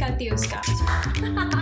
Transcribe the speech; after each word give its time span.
Katiuska. 0.00 0.62
Amigos 0.62 1.20
de 1.20 1.59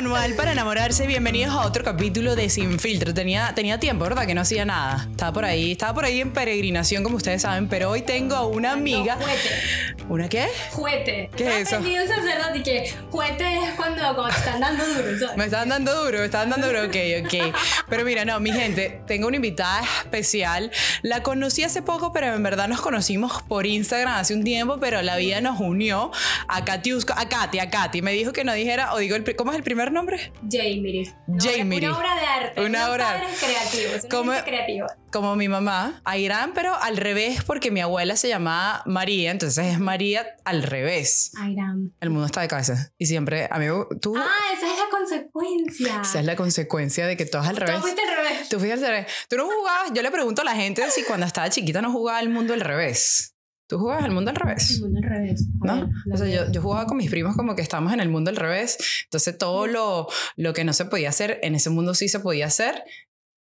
Manual 0.00 0.32
para 0.32 0.52
enamorarse, 0.52 1.06
bienvenidos 1.06 1.54
a 1.54 1.66
otro 1.66 1.84
capítulo 1.84 2.34
de 2.34 2.48
Sin 2.48 2.78
Filtro. 2.78 3.12
Tenía, 3.12 3.52
tenía 3.54 3.78
tiempo, 3.78 4.04
¿verdad? 4.04 4.26
Que 4.26 4.34
no 4.34 4.40
hacía 4.40 4.64
nada. 4.64 5.06
Estaba 5.10 5.30
por 5.30 5.44
ahí, 5.44 5.72
estaba 5.72 5.92
por 5.92 6.06
ahí 6.06 6.22
en 6.22 6.32
peregrinación, 6.32 7.04
como 7.04 7.18
ustedes 7.18 7.42
saben, 7.42 7.68
pero 7.68 7.90
hoy 7.90 8.00
tengo 8.00 8.34
a 8.34 8.46
una 8.46 8.72
amiga. 8.72 9.16
Juete. 9.16 10.00
¿Una 10.08 10.28
qué? 10.30 10.48
Juete. 10.72 11.30
¿Qué 11.36 11.46
es 11.46 11.68
eso? 11.68 11.76
Aprendí 11.76 11.98
un 11.98 12.08
sacerdote 12.08 12.62
que 12.62 12.94
juete 13.10 13.58
es 13.58 13.74
cuando, 13.74 14.00
cuando 14.14 14.28
te 14.28 14.38
están 14.38 14.60
dando 14.60 14.86
duro, 14.86 15.18
¿sabes? 15.18 15.36
Me 15.36 15.44
estaban 15.44 15.68
dando 15.68 16.04
duro, 16.04 16.18
me 16.18 16.24
estaban 16.24 16.48
dando 16.48 16.66
duro, 16.66 16.84
ok, 16.86 16.96
ok. 17.26 17.54
Pero 17.90 18.04
mira, 18.06 18.24
no, 18.24 18.40
mi 18.40 18.52
gente, 18.52 19.02
tengo 19.06 19.28
una 19.28 19.36
invitada 19.36 19.82
especial. 20.02 20.72
La 21.02 21.22
conocí 21.22 21.62
hace 21.62 21.82
poco, 21.82 22.10
pero 22.10 22.34
en 22.34 22.42
verdad 22.42 22.68
nos 22.68 22.80
conocimos 22.80 23.42
por 23.42 23.66
Instagram 23.66 24.14
hace 24.14 24.32
un 24.32 24.44
tiempo, 24.44 24.78
pero 24.80 25.02
la 25.02 25.16
vida 25.16 25.42
nos 25.42 25.60
unió 25.60 26.10
a 26.48 26.64
Katiuska, 26.64 27.20
a 27.20 27.28
Katy, 27.28 27.58
a 27.58 27.68
Katy. 27.68 28.00
Me 28.00 28.12
dijo 28.12 28.32
que 28.32 28.44
no 28.44 28.54
dijera, 28.54 28.94
o 28.94 28.98
digo, 28.98 29.14
el 29.14 29.36
¿cómo 29.36 29.52
es 29.52 29.58
el 29.58 29.62
primer 29.62 29.89
nombre? 29.92 30.32
Jamie. 30.50 31.12
Jamie. 31.38 31.78
Una 31.78 31.96
obra 31.98 32.14
de 32.14 32.26
arte. 32.26 32.60
Una 32.64 32.90
obra- 32.90 33.20
creativos. 33.40 34.00
Una 34.04 34.08
¿Cómo- 34.08 34.32
gente 34.32 34.50
creativa. 34.50 34.86
Como 35.12 35.34
mi 35.34 35.48
mamá, 35.48 36.00
a 36.04 36.18
Irán, 36.18 36.52
pero 36.54 36.74
al 36.74 36.96
revés, 36.96 37.42
porque 37.44 37.70
mi 37.72 37.80
abuela 37.80 38.16
se 38.16 38.28
llamaba 38.28 38.82
María, 38.86 39.32
entonces 39.32 39.66
es 39.66 39.78
María 39.80 40.24
al 40.44 40.62
revés. 40.62 41.32
Airam. 41.40 41.90
El 42.00 42.10
mundo 42.10 42.26
está 42.26 42.40
de 42.42 42.48
cabeza. 42.48 42.92
Y 42.96 43.06
siempre, 43.06 43.48
amigo, 43.50 43.88
tú, 44.00 44.16
Ah, 44.16 44.28
esa 44.56 44.66
es 44.72 44.78
la 44.78 44.88
consecuencia. 44.90 46.00
esa 46.02 46.20
es 46.20 46.24
la 46.24 46.36
consecuencia 46.36 47.06
de 47.06 47.16
que 47.16 47.26
todo 47.26 47.42
es 47.42 47.48
al 47.48 47.54
Tú 47.56 47.60
revés. 47.62 47.80
fuiste 47.80 48.02
al 48.02 48.16
revés. 48.16 48.48
Tú 48.48 48.58
fuiste 48.58 48.74
al 48.74 48.80
revés. 48.80 49.06
Tú 49.28 49.36
no 49.36 49.46
jugabas, 49.46 49.92
yo 49.92 50.02
le 50.02 50.10
pregunto 50.10 50.42
a 50.42 50.44
la 50.44 50.54
gente 50.54 50.88
si 50.90 51.02
cuando 51.02 51.26
estaba 51.26 51.50
chiquita 51.50 51.82
no 51.82 51.90
jugaba 51.90 52.18
al 52.18 52.28
mundo 52.28 52.54
al 52.54 52.60
revés. 52.60 53.34
¿Tú 53.70 53.78
jugabas 53.78 54.04
al 54.04 54.10
mundo 54.10 54.30
al 54.32 54.36
El 54.36 54.42
revés? 54.42 54.80
mundo 54.80 54.98
al 55.02 55.08
revés. 55.08 55.46
¿No? 55.62 55.76
ver, 55.86 55.88
O 56.12 56.16
sea, 56.18 56.26
yo, 56.26 56.50
yo 56.52 56.60
jugaba 56.60 56.86
con 56.86 56.96
mis 56.98 57.08
primos 57.08 57.36
como 57.36 57.54
que 57.54 57.62
estábamos 57.62 57.92
en 57.94 58.00
el 58.00 58.08
mundo 58.10 58.28
al 58.30 58.36
revés. 58.36 58.76
Entonces 59.04 59.38
todo 59.38 59.66
lo, 59.68 60.08
lo 60.36 60.52
que 60.52 60.64
no 60.64 60.72
se 60.72 60.84
podía 60.86 61.08
hacer, 61.08 61.38
en 61.44 61.54
ese 61.54 61.70
mundo 61.70 61.94
sí 61.94 62.08
se 62.08 62.18
podía 62.20 62.46
hacer 62.46 62.82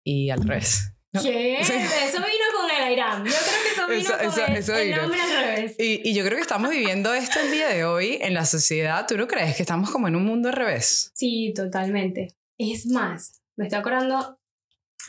y 0.05 0.29
al 0.29 0.43
revés. 0.47 0.93
¿no? 1.13 1.21
¿Qué? 1.23 1.57
Sí. 1.63 1.73
Eso 1.73 2.17
vino 2.19 2.45
con 2.55 2.69
el 2.69 2.83
Airam. 2.83 3.25
Yo 3.25 3.31
creo 3.31 3.63
que 3.63 3.71
eso 3.73 3.87
vino 3.87 3.99
Eso- 4.01 4.17
con 4.19 4.27
eso- 4.27 4.45
el, 4.45 4.57
eso 4.57 4.75
el 4.75 4.87
vino. 4.89 5.01
nombre 5.01 5.19
al 5.21 5.45
revés. 5.45 5.75
Y, 5.79 6.07
y 6.07 6.13
yo 6.13 6.23
creo 6.23 6.35
que 6.35 6.41
estamos 6.43 6.69
viviendo 6.69 7.13
esto 7.13 7.39
el 7.39 7.51
día 7.51 7.67
de 7.67 7.83
hoy 7.83 8.19
en 8.21 8.33
la 8.35 8.45
sociedad. 8.45 9.05
¿Tú 9.07 9.17
no 9.17 9.27
crees 9.27 9.55
que 9.55 9.63
estamos 9.63 9.89
como 9.89 10.07
en 10.07 10.15
un 10.15 10.25
mundo 10.25 10.49
al 10.49 10.55
revés? 10.55 11.11
Sí, 11.15 11.51
totalmente. 11.55 12.35
Es 12.59 12.85
más, 12.85 13.41
me 13.57 13.65
estoy 13.65 13.79
acordando, 13.79 14.38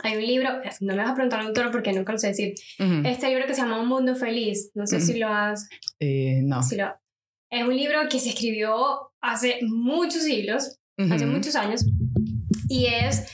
hay 0.02 0.16
un 0.16 0.26
libro, 0.26 0.50
no 0.80 0.94
me 0.94 1.02
vas 1.02 1.10
a 1.10 1.14
preguntar 1.14 1.40
al 1.40 1.46
autor 1.48 1.70
porque 1.70 1.92
nunca 1.92 2.12
lo 2.12 2.18
sé 2.18 2.28
decir, 2.28 2.54
Ujú. 2.78 3.02
este 3.04 3.28
libro 3.28 3.46
que 3.46 3.54
se 3.54 3.60
llama 3.62 3.80
Un 3.80 3.88
Mundo 3.88 4.16
Feliz, 4.16 4.70
no 4.74 4.86
sé 4.86 4.96
Ujú. 4.96 5.06
si 5.06 5.18
lo 5.18 5.28
has... 5.28 5.68
Eh, 5.98 6.40
no. 6.42 6.62
si 6.62 6.76
lo- 6.76 6.94
es 7.50 7.64
un 7.64 7.76
libro 7.76 7.98
que 8.08 8.20
se 8.20 8.28
escribió 8.30 9.10
hace 9.20 9.58
muchos 9.62 10.22
siglos, 10.22 10.78
hace 10.98 11.24
Ujú. 11.24 11.34
muchos 11.34 11.56
años, 11.56 11.84
y 12.68 12.86
es 12.86 13.26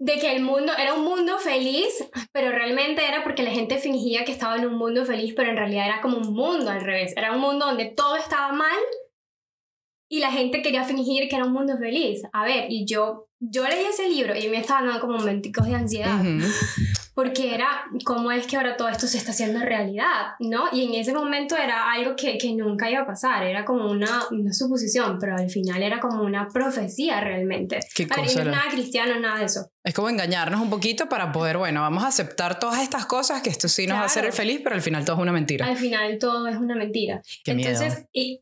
de 0.00 0.18
que 0.18 0.34
el 0.34 0.42
mundo 0.42 0.72
era 0.80 0.94
un 0.94 1.04
mundo 1.04 1.38
feliz, 1.38 1.92
pero 2.32 2.52
realmente 2.52 3.04
era 3.06 3.24
porque 3.24 3.42
la 3.42 3.50
gente 3.50 3.78
fingía 3.78 4.24
que 4.24 4.32
estaba 4.32 4.56
en 4.56 4.64
un 4.66 4.74
mundo 4.78 5.04
feliz, 5.04 5.34
pero 5.36 5.50
en 5.50 5.56
realidad 5.56 5.86
era 5.86 6.00
como 6.00 6.18
un 6.18 6.32
mundo 6.32 6.70
al 6.70 6.80
revés, 6.80 7.12
era 7.16 7.32
un 7.32 7.40
mundo 7.40 7.66
donde 7.66 7.86
todo 7.86 8.16
estaba 8.16 8.52
mal 8.52 8.78
y 10.08 10.20
la 10.20 10.30
gente 10.32 10.62
quería 10.62 10.84
fingir 10.84 11.28
que 11.28 11.36
era 11.36 11.44
un 11.44 11.52
mundo 11.52 11.76
feliz. 11.78 12.22
A 12.32 12.44
ver, 12.44 12.66
y 12.68 12.84
yo 12.86 13.24
yo 13.40 13.62
leí 13.68 13.84
ese 13.84 14.08
libro 14.08 14.34
y 14.36 14.48
me 14.48 14.58
estaban 14.58 14.86
dando 14.86 15.00
como 15.00 15.16
momenticos 15.18 15.64
de 15.68 15.74
ansiedad 15.76 16.20
Ujú. 16.20 16.44
porque 17.14 17.54
era 17.54 17.84
cómo 18.04 18.32
es 18.32 18.48
que 18.48 18.56
ahora 18.56 18.76
todo 18.76 18.88
esto 18.88 19.06
se 19.06 19.16
está 19.16 19.30
haciendo 19.30 19.60
realidad, 19.60 20.32
¿no? 20.40 20.64
Y 20.72 20.84
en 20.84 20.94
ese 20.94 21.12
momento 21.12 21.56
era 21.56 21.92
algo 21.92 22.16
que, 22.16 22.36
que 22.36 22.52
nunca 22.54 22.90
iba 22.90 23.02
a 23.02 23.06
pasar, 23.06 23.44
era 23.44 23.64
como 23.64 23.90
una, 23.90 24.22
una 24.32 24.52
suposición, 24.52 25.18
pero 25.20 25.36
al 25.36 25.50
final 25.50 25.82
era 25.84 26.00
como 26.00 26.22
una 26.22 26.48
profecía 26.48 27.20
realmente. 27.20 27.78
¿Qué 27.94 28.08
A 28.10 28.16
ver, 28.20 28.30
y 28.30 28.34
no 28.34 28.40
es 28.42 28.46
nada 28.48 28.70
cristiano, 28.72 29.20
nada 29.20 29.38
de 29.38 29.44
eso. 29.44 29.70
Es 29.84 29.94
como 29.94 30.08
engañarnos 30.08 30.60
un 30.60 30.70
poquito 30.70 31.08
para 31.08 31.30
poder, 31.30 31.58
bueno, 31.58 31.80
vamos 31.82 32.02
a 32.02 32.08
aceptar 32.08 32.58
todas 32.58 32.82
estas 32.82 33.06
cosas 33.06 33.40
que 33.42 33.50
esto 33.50 33.68
sí 33.68 33.86
nos 33.86 33.98
va 33.98 34.02
a 34.02 34.06
hacer 34.06 34.22
Claro. 34.22 34.36
feliz, 34.36 34.60
pero 34.64 34.74
al 34.74 34.82
final 34.82 35.04
todo 35.04 35.14
es 35.16 35.22
una 35.22 35.32
mentira. 35.32 35.66
Al 35.66 35.76
final 35.76 36.18
todo 36.18 36.48
es 36.48 36.56
una 36.56 36.74
mentira. 36.74 37.22
Qué 37.44 37.54
miedo. 37.54 37.70
Entonces, 37.70 38.04
y, 38.12 38.40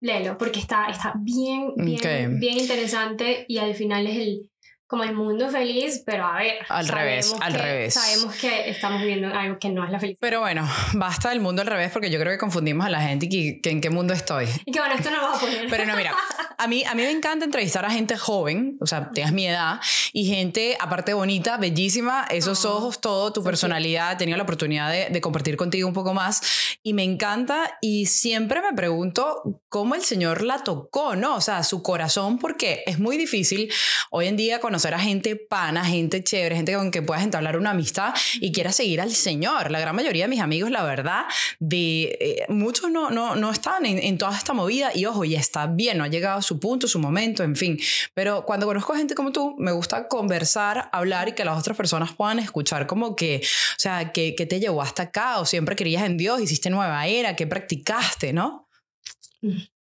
léelo, 0.00 0.38
porque 0.38 0.60
está, 0.60 0.86
está 0.86 1.12
bien, 1.16 1.72
bien, 1.76 2.38
bien 2.40 2.58
interesante 2.58 3.44
y 3.48 3.58
al 3.58 3.74
final 3.74 4.06
es 4.06 4.16
el 4.16 4.50
como 4.88 5.02
el 5.02 5.14
mundo 5.16 5.50
feliz, 5.50 6.04
pero 6.06 6.24
a 6.26 6.36
ver, 6.38 6.58
Al 6.68 6.86
revés, 6.86 7.34
al 7.40 7.52
que- 7.54 7.58
revés. 7.58 7.94
Sabemos 7.94 8.36
que 8.36 8.70
estamos 8.70 9.00
viviendo 9.00 9.26
algo 9.36 9.58
que 9.58 9.68
no 9.70 9.84
es 9.84 9.90
la 9.90 9.98
felicidad. 9.98 10.20
Pero 10.20 10.38
bueno, 10.38 10.64
basta 10.94 11.30
del 11.30 11.40
mundo 11.40 11.62
al 11.62 11.66
revés 11.66 11.90
porque 11.90 12.08
yo 12.08 12.20
creo 12.20 12.30
que 12.32 12.38
confundimos 12.38 12.86
a 12.86 12.90
la 12.90 13.00
gente 13.00 13.26
y 13.26 13.28
que, 13.28 13.60
que 13.60 13.70
en 13.70 13.80
qué 13.80 13.90
mundo 13.90 14.14
estoy. 14.14 14.46
Y 14.64 14.70
que 14.70 14.78
bueno, 14.78 14.94
esto 14.94 15.10
no 15.10 15.16
lo 15.16 15.22
vas 15.28 15.38
a 15.38 15.40
poner. 15.40 15.66
Pero 15.68 15.86
no, 15.86 15.96
mira, 15.96 16.12
a 16.58 16.66
mí, 16.66 16.84
a 16.84 16.94
mí 16.94 17.02
me 17.02 17.10
encanta 17.10 17.44
entrevistar 17.44 17.84
a 17.84 17.90
gente 17.90 18.16
joven, 18.16 18.78
o 18.80 18.86
sea, 18.86 19.10
tengas 19.12 19.32
mi 19.32 19.46
edad, 19.46 19.80
y 20.12 20.26
gente, 20.26 20.76
aparte 20.80 21.14
bonita, 21.14 21.56
bellísima, 21.56 22.26
esos 22.30 22.64
Oh, 22.64 22.76
ojos, 22.76 23.00
todo, 23.00 23.32
tu 23.32 23.40
so 23.40 23.44
personalidad, 23.44 24.12
he 24.12 24.16
tenido 24.16 24.36
la 24.36 24.44
oportunidad 24.44 24.90
de, 24.90 25.08
de 25.10 25.20
compartir 25.20 25.56
contigo 25.56 25.86
un 25.86 25.94
poco 25.94 26.14
más, 26.14 26.42
y 26.82 26.92
me 26.92 27.04
encanta, 27.04 27.78
y 27.80 28.06
siempre 28.06 28.60
me 28.60 28.72
pregunto 28.74 29.60
cómo 29.68 29.94
el 29.94 30.02
Señor 30.02 30.42
la 30.42 30.64
tocó, 30.64 31.16
¿no? 31.16 31.36
O 31.36 31.40
sea, 31.40 31.62
su 31.62 31.82
corazón, 31.82 32.38
porque 32.38 32.82
es 32.86 32.98
muy 32.98 33.16
difícil 33.16 33.70
hoy 34.10 34.26
en 34.26 34.36
día 34.36 34.60
conocer 34.60 34.94
a 34.94 34.98
gente 34.98 35.36
pana, 35.36 35.84
gente 35.84 36.22
chévere, 36.24 36.56
gente 36.56 36.74
con 36.74 36.90
que 36.90 37.02
puedas 37.02 37.22
entablar 37.24 37.56
una 37.56 37.70
amistad 37.70 38.14
y 38.40 38.52
quieras 38.52 38.76
seguir 38.76 39.00
al 39.00 39.12
Señor. 39.12 39.70
La 39.70 39.80
gran 39.80 39.94
mayoría 39.94 40.24
de 40.24 40.28
mis 40.28 40.40
amigos, 40.40 40.70
la 40.70 40.82
verdad, 40.82 41.24
de 41.58 42.16
eh, 42.20 42.46
muchos 42.48 42.90
no, 42.90 43.10
no, 43.10 43.36
no 43.36 43.50
están 43.50 43.86
en, 43.86 43.98
en 43.98 44.18
toda 44.18 44.36
esta 44.36 44.52
movida 44.52 44.90
y 44.94 45.04
ojo, 45.06 45.24
ya 45.24 45.38
está 45.38 45.66
bien, 45.66 45.98
no 45.98 46.04
ha 46.04 46.08
llegado 46.08 46.40
su 46.46 46.58
punto, 46.60 46.88
su 46.88 46.98
momento, 46.98 47.42
en 47.42 47.56
fin. 47.56 47.78
Pero 48.14 48.44
cuando 48.44 48.66
conozco 48.66 48.92
a 48.92 48.96
gente 48.96 49.14
como 49.14 49.32
tú, 49.32 49.54
me 49.58 49.72
gusta 49.72 50.08
conversar, 50.08 50.88
hablar 50.92 51.28
y 51.28 51.32
que 51.32 51.44
las 51.44 51.58
otras 51.58 51.76
personas 51.76 52.12
puedan 52.12 52.38
escuchar 52.38 52.86
como 52.86 53.16
que, 53.16 53.40
o 53.42 53.78
sea, 53.78 54.12
que, 54.12 54.34
que 54.34 54.46
te 54.46 54.60
llevó 54.60 54.82
hasta 54.82 55.04
acá 55.04 55.38
o 55.40 55.44
siempre 55.44 55.76
creías 55.76 56.04
en 56.04 56.16
Dios, 56.16 56.40
hiciste 56.40 56.70
nueva 56.70 57.06
era, 57.06 57.36
que 57.36 57.46
practicaste, 57.46 58.32
¿no? 58.32 58.66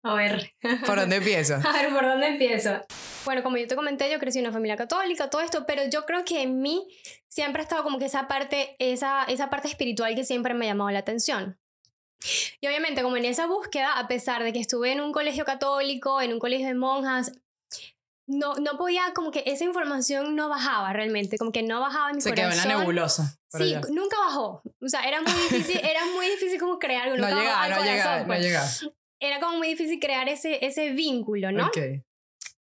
A 0.03 0.15
ver. 0.15 0.53
¿Por 0.85 0.99
dónde 0.99 1.17
empiezo? 1.17 1.55
A 1.65 1.71
ver, 1.71 1.93
¿por 1.93 2.03
dónde 2.03 2.27
empiezo? 2.27 2.81
Bueno, 3.23 3.41
como 3.41 3.57
yo 3.57 3.67
te 3.67 3.75
comenté, 3.75 4.11
yo 4.11 4.19
crecí 4.19 4.39
en 4.39 4.45
una 4.45 4.53
familia 4.53 4.75
católica, 4.75 5.29
todo 5.29 5.41
esto, 5.41 5.65
pero 5.65 5.83
yo 5.89 6.05
creo 6.05 6.25
que 6.25 6.41
en 6.41 6.61
mí 6.61 6.85
siempre 7.29 7.61
ha 7.61 7.63
estado 7.63 7.83
como 7.83 7.99
que 7.99 8.05
esa 8.05 8.27
parte, 8.27 8.75
esa, 8.79 9.23
esa 9.23 9.49
parte 9.49 9.69
espiritual 9.69 10.13
que 10.15 10.25
siempre 10.25 10.53
me 10.53 10.65
ha 10.65 10.69
llamado 10.69 10.91
la 10.91 10.99
atención. 10.99 11.57
Y 12.61 12.67
obviamente, 12.67 13.01
como 13.03 13.17
en 13.17 13.25
esa 13.25 13.47
búsqueda, 13.47 13.97
a 13.99 14.07
pesar 14.07 14.43
de 14.43 14.53
que 14.53 14.59
estuve 14.59 14.91
en 14.91 15.01
un 15.01 15.11
colegio 15.11 15.45
católico, 15.45 16.21
en 16.21 16.33
un 16.33 16.39
colegio 16.39 16.67
de 16.67 16.75
monjas, 16.75 17.33
no, 18.25 18.55
no 18.55 18.77
podía, 18.77 19.11
como 19.13 19.31
que 19.31 19.43
esa 19.45 19.65
información 19.65 20.35
no 20.35 20.47
bajaba 20.47 20.93
realmente, 20.93 21.37
como 21.37 21.51
que 21.51 21.63
no 21.63 21.81
bajaba 21.81 22.09
en 22.09 22.15
mi 22.15 22.21
Se 22.21 22.33
quedó 22.33 22.45
en 22.45 22.51
corazón. 22.51 22.71
la 22.71 22.77
nebulosa. 22.79 23.37
Sí, 23.49 23.75
allá. 23.75 23.81
nunca 23.91 24.17
bajó. 24.17 24.61
O 24.81 24.87
sea, 24.87 25.03
era 25.03 25.21
muy 25.21 25.31
difícil, 25.33 25.79
era 25.83 26.05
muy 26.05 26.27
difícil 26.27 26.59
como 26.59 26.79
crear. 26.79 27.09
No 27.09 27.15
llegaba, 27.15 27.67
no 27.67 27.75
corazón, 27.75 27.85
llegaba, 27.85 28.19
no 28.19 28.27
pues. 28.27 28.41
llegaba. 28.41 28.67
Era 29.19 29.39
como 29.39 29.57
muy 29.57 29.67
difícil 29.69 29.99
crear 29.99 30.27
ese, 30.29 30.65
ese 30.65 30.89
vínculo, 30.91 31.51
¿no? 31.51 31.67
Ok. 31.67 31.77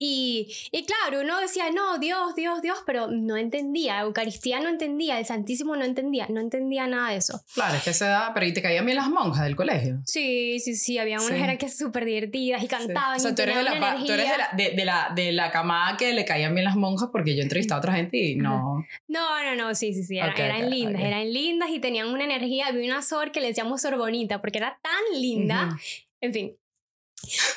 Y, 0.02 0.48
y 0.72 0.84
claro, 0.86 1.20
uno 1.20 1.38
decía, 1.40 1.70
no, 1.70 1.98
Dios, 1.98 2.34
Dios, 2.34 2.62
Dios, 2.62 2.78
pero 2.86 3.08
no 3.08 3.36
entendía, 3.36 4.00
Eucaristía 4.00 4.58
no 4.58 4.70
entendía, 4.70 5.18
el 5.18 5.26
Santísimo 5.26 5.76
no 5.76 5.84
entendía, 5.84 6.26
no 6.30 6.40
entendía 6.40 6.86
nada 6.86 7.10
de 7.10 7.16
eso. 7.18 7.42
Claro, 7.52 7.76
es 7.76 7.82
que 7.82 7.92
se 7.92 8.06
da, 8.06 8.30
pero 8.32 8.46
¿y 8.46 8.54
te 8.54 8.62
caían 8.62 8.86
bien 8.86 8.96
las 8.96 9.10
monjas 9.10 9.44
del 9.44 9.56
colegio? 9.56 10.00
Sí, 10.06 10.58
sí, 10.58 10.74
sí, 10.74 10.96
había 10.96 11.20
unas 11.20 11.50
Sí. 11.50 11.56
que 11.58 11.68
súper 11.68 12.06
divertidas 12.06 12.62
y 12.62 12.66
cantaban 12.68 13.16
O 13.16 13.20
sea, 13.20 13.32
y 13.32 13.34
tú 13.34 13.42
eres, 13.42 13.56
de 13.56 13.62
la, 13.62 13.96
tú 13.98 14.12
eres 14.12 14.30
de, 14.30 14.38
la, 14.38 14.48
de, 14.56 14.70
de 14.70 14.84
la, 14.86 15.12
de 15.14 15.32
la 15.32 15.50
camada 15.50 15.98
que 15.98 16.14
le 16.14 16.24
caían 16.24 16.54
bien 16.54 16.64
las 16.64 16.76
monjas 16.76 17.10
porque 17.12 17.34
yo 17.34 17.40
he 17.40 17.42
entrevistado 17.42 17.76
a 17.76 17.80
otra 17.80 17.92
gente 17.92 18.16
y 18.16 18.36
no. 18.36 18.86
No, 19.06 19.42
no, 19.44 19.54
no, 19.54 19.74
sí, 19.74 19.92
sí, 19.92 20.02
sí, 20.04 20.16
eran, 20.16 20.30
Ok, 20.30 20.38
eran 20.38 20.64
ok, 20.64 20.70
lindas, 20.70 21.02
ok. 21.02 21.08
eran 21.08 21.30
lindas 21.30 21.68
y 21.70 21.78
tenían 21.78 22.08
una 22.08 22.24
energía, 22.24 22.68
había 22.68 22.86
una 22.86 23.02
Sor 23.02 23.32
que 23.32 23.42
le 23.42 23.48
decíamos 23.48 23.82
Sor 23.82 23.98
Bonita 23.98 24.40
porque 24.40 24.56
era 24.56 24.78
tan 24.82 25.20
linda, 25.20 25.66
Ujú. 25.66 25.76
en 26.22 26.32
fin. 26.32 26.56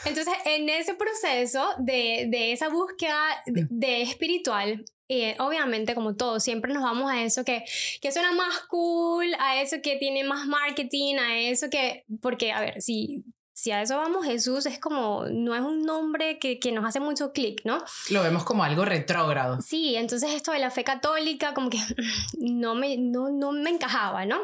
Entonces, 0.06 0.34
en 0.46 0.70
ese 0.70 0.94
proceso 0.94 1.68
de, 1.80 2.28
de 2.30 2.52
esa 2.52 2.70
búsqueda 2.70 3.44
de, 3.46 3.68
de 3.70 4.02
espiritual, 4.02 4.84
eh, 5.10 5.36
obviamente, 5.40 5.96
como 5.96 6.16
todo, 6.16 6.40
siempre 6.40 6.74
nos 6.74 6.84
vamos 6.84 7.12
a 7.12 7.24
eso 7.24 7.44
que, 7.44 7.64
que 8.02 8.12
suena 8.12 8.32
más 8.32 8.62
cool, 8.70 9.28
a 9.40 9.62
eso 9.62 9.78
que 9.84 9.98
tiene 9.98 10.24
más 10.24 10.48
marketing, 10.48 11.16
a 11.18 11.38
eso 11.38 11.70
que, 11.70 12.06
porque, 12.22 12.52
a 12.52 12.62
ver, 12.62 12.82
si, 12.82 13.24
si 13.54 13.72
a 13.72 13.82
eso 13.82 13.98
vamos, 13.98 14.26
Jesús 14.26 14.66
es 14.66 14.80
como, 14.80 15.26
no 15.30 15.56
es 15.56 15.62
un 15.62 15.84
nombre 15.84 16.40
que, 16.40 16.58
que 16.60 16.72
nos 16.72 16.86
hace 16.86 17.00
mucho 17.00 17.34
clic, 17.34 17.62
¿no? 17.66 17.84
Lo 18.10 18.24
vemos 18.24 18.44
como 18.44 18.64
algo 18.64 18.86
retrógrado. 18.86 19.62
Sí, 19.62 19.96
entonces 19.96 20.32
esto 20.32 20.52
de 20.52 20.60
la 20.60 20.72
fe 20.72 20.84
católica 20.84 21.54
como 21.54 21.70
que 21.70 21.80
no 22.40 22.74
me, 22.74 22.98
no, 22.98 23.30
no 23.30 23.52
me 23.52 23.70
encajaba, 23.70 24.26
¿no? 24.26 24.42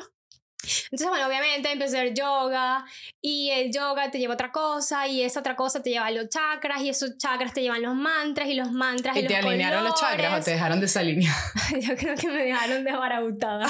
Entonces, 0.62 1.08
bueno, 1.08 1.28
obviamente 1.28 1.72
empecé 1.72 1.98
a 1.98 2.02
hacer 2.02 2.14
yoga 2.14 2.86
y 3.22 3.50
el 3.50 3.72
yoga 3.72 4.12
te 4.12 4.20
lleva 4.20 4.34
a 4.34 4.36
otra 4.36 4.52
cosa 4.52 5.08
y 5.08 5.24
esa 5.24 5.40
otra 5.40 5.56
cosa 5.56 5.82
te 5.82 5.90
lleva 5.90 6.08
a 6.08 6.12
los 6.12 6.30
chakras 6.30 6.82
y 6.82 6.90
esos 6.90 7.18
chakras 7.18 7.54
te 7.54 7.62
llevan 7.62 7.82
los 7.82 7.96
mantras 7.96 8.48
y 8.50 8.56
los 8.56 8.72
mantras 8.72 9.16
y, 9.16 9.20
¿Y 9.20 9.28
te 9.28 9.38
los 9.38 9.46
alinearon 9.46 9.84
los 9.84 9.96
chakras 9.96 10.20
o 10.20 10.24
colores. 10.24 10.46
te 10.46 10.52
dejaron 10.52 10.80
desalinear? 10.80 11.36
Yo 11.82 11.96
creo 11.96 12.16
que 12.16 12.28
me 12.28 12.44
dejaron 12.44 12.84
desbarabutada. 12.84 13.68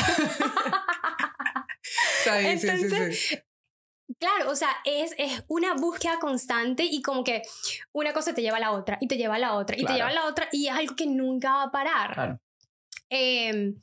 Sí, 1.81 2.29
sí, 2.57 2.57
sí, 2.59 2.67
Entonces, 2.67 3.19
sí. 3.19 3.39
Claro, 4.17 4.49
o 4.49 4.55
sea, 4.55 4.69
es, 4.85 5.13
es 5.17 5.43
una 5.47 5.75
búsqueda 5.75 6.17
constante 6.19 6.83
y 6.83 7.01
como 7.03 7.23
que 7.23 7.43
una 7.93 8.11
cosa 8.11 8.33
te 8.33 8.41
lleva 8.41 8.57
a 8.57 8.59
la 8.59 8.71
otra 8.71 8.97
y 8.99 9.07
te 9.07 9.17
lleva 9.17 9.35
a 9.35 9.39
la 9.39 9.53
otra 9.53 9.77
y 9.77 9.85
te 9.85 9.93
lleva 9.93 10.07
a 10.07 10.13
la 10.13 10.25
otra 10.25 10.49
y 10.51 10.67
es 10.67 10.73
algo 10.73 10.95
que 10.95 11.05
nunca 11.05 11.51
va 11.51 11.63
a 11.63 11.71
parar. 11.71 12.13
Claro. 12.13 12.39
Eh, 13.11 13.75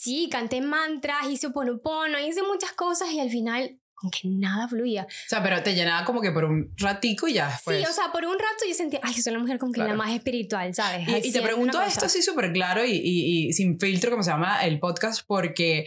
sí, 0.00 0.28
canté 0.30 0.62
mantras, 0.62 1.28
hice 1.30 1.48
oponopono, 1.48 2.18
hice 2.18 2.42
muchas 2.42 2.72
cosas 2.72 3.10
y 3.10 3.20
al 3.20 3.28
final 3.28 3.78
como 4.00 4.10
que 4.10 4.28
nada 4.28 4.66
fluía. 4.66 5.06
O 5.06 5.28
sea, 5.28 5.42
pero 5.42 5.62
te 5.62 5.74
llenaba 5.74 6.06
como 6.06 6.22
que 6.22 6.30
por 6.30 6.46
un 6.46 6.72
ratico 6.78 7.28
y 7.28 7.34
ya 7.34 7.50
después. 7.50 7.78
Sí, 7.78 7.86
o 7.86 7.92
sea, 7.92 8.10
por 8.10 8.24
un 8.24 8.32
rato 8.32 8.64
yo 8.66 8.72
sentía, 8.72 8.98
ay, 9.02 9.12
soy 9.12 9.34
una 9.34 9.42
mujer 9.42 9.58
con 9.58 9.74
que 9.74 9.82
la 9.82 9.92
más 9.92 10.10
espiritual, 10.12 10.74
¿sabes? 10.74 11.06
Y, 11.06 11.28
y 11.28 11.32
te 11.32 11.42
pregunto 11.42 11.82
esto 11.82 12.06
así 12.06 12.22
súper 12.22 12.50
claro 12.54 12.82
y, 12.82 12.92
y, 12.92 13.48
y, 13.48 13.52
sin 13.52 13.78
filtro, 13.78 14.10
como 14.10 14.22
se 14.22 14.30
llama 14.30 14.64
el 14.64 14.80
podcast, 14.80 15.22
porque 15.26 15.84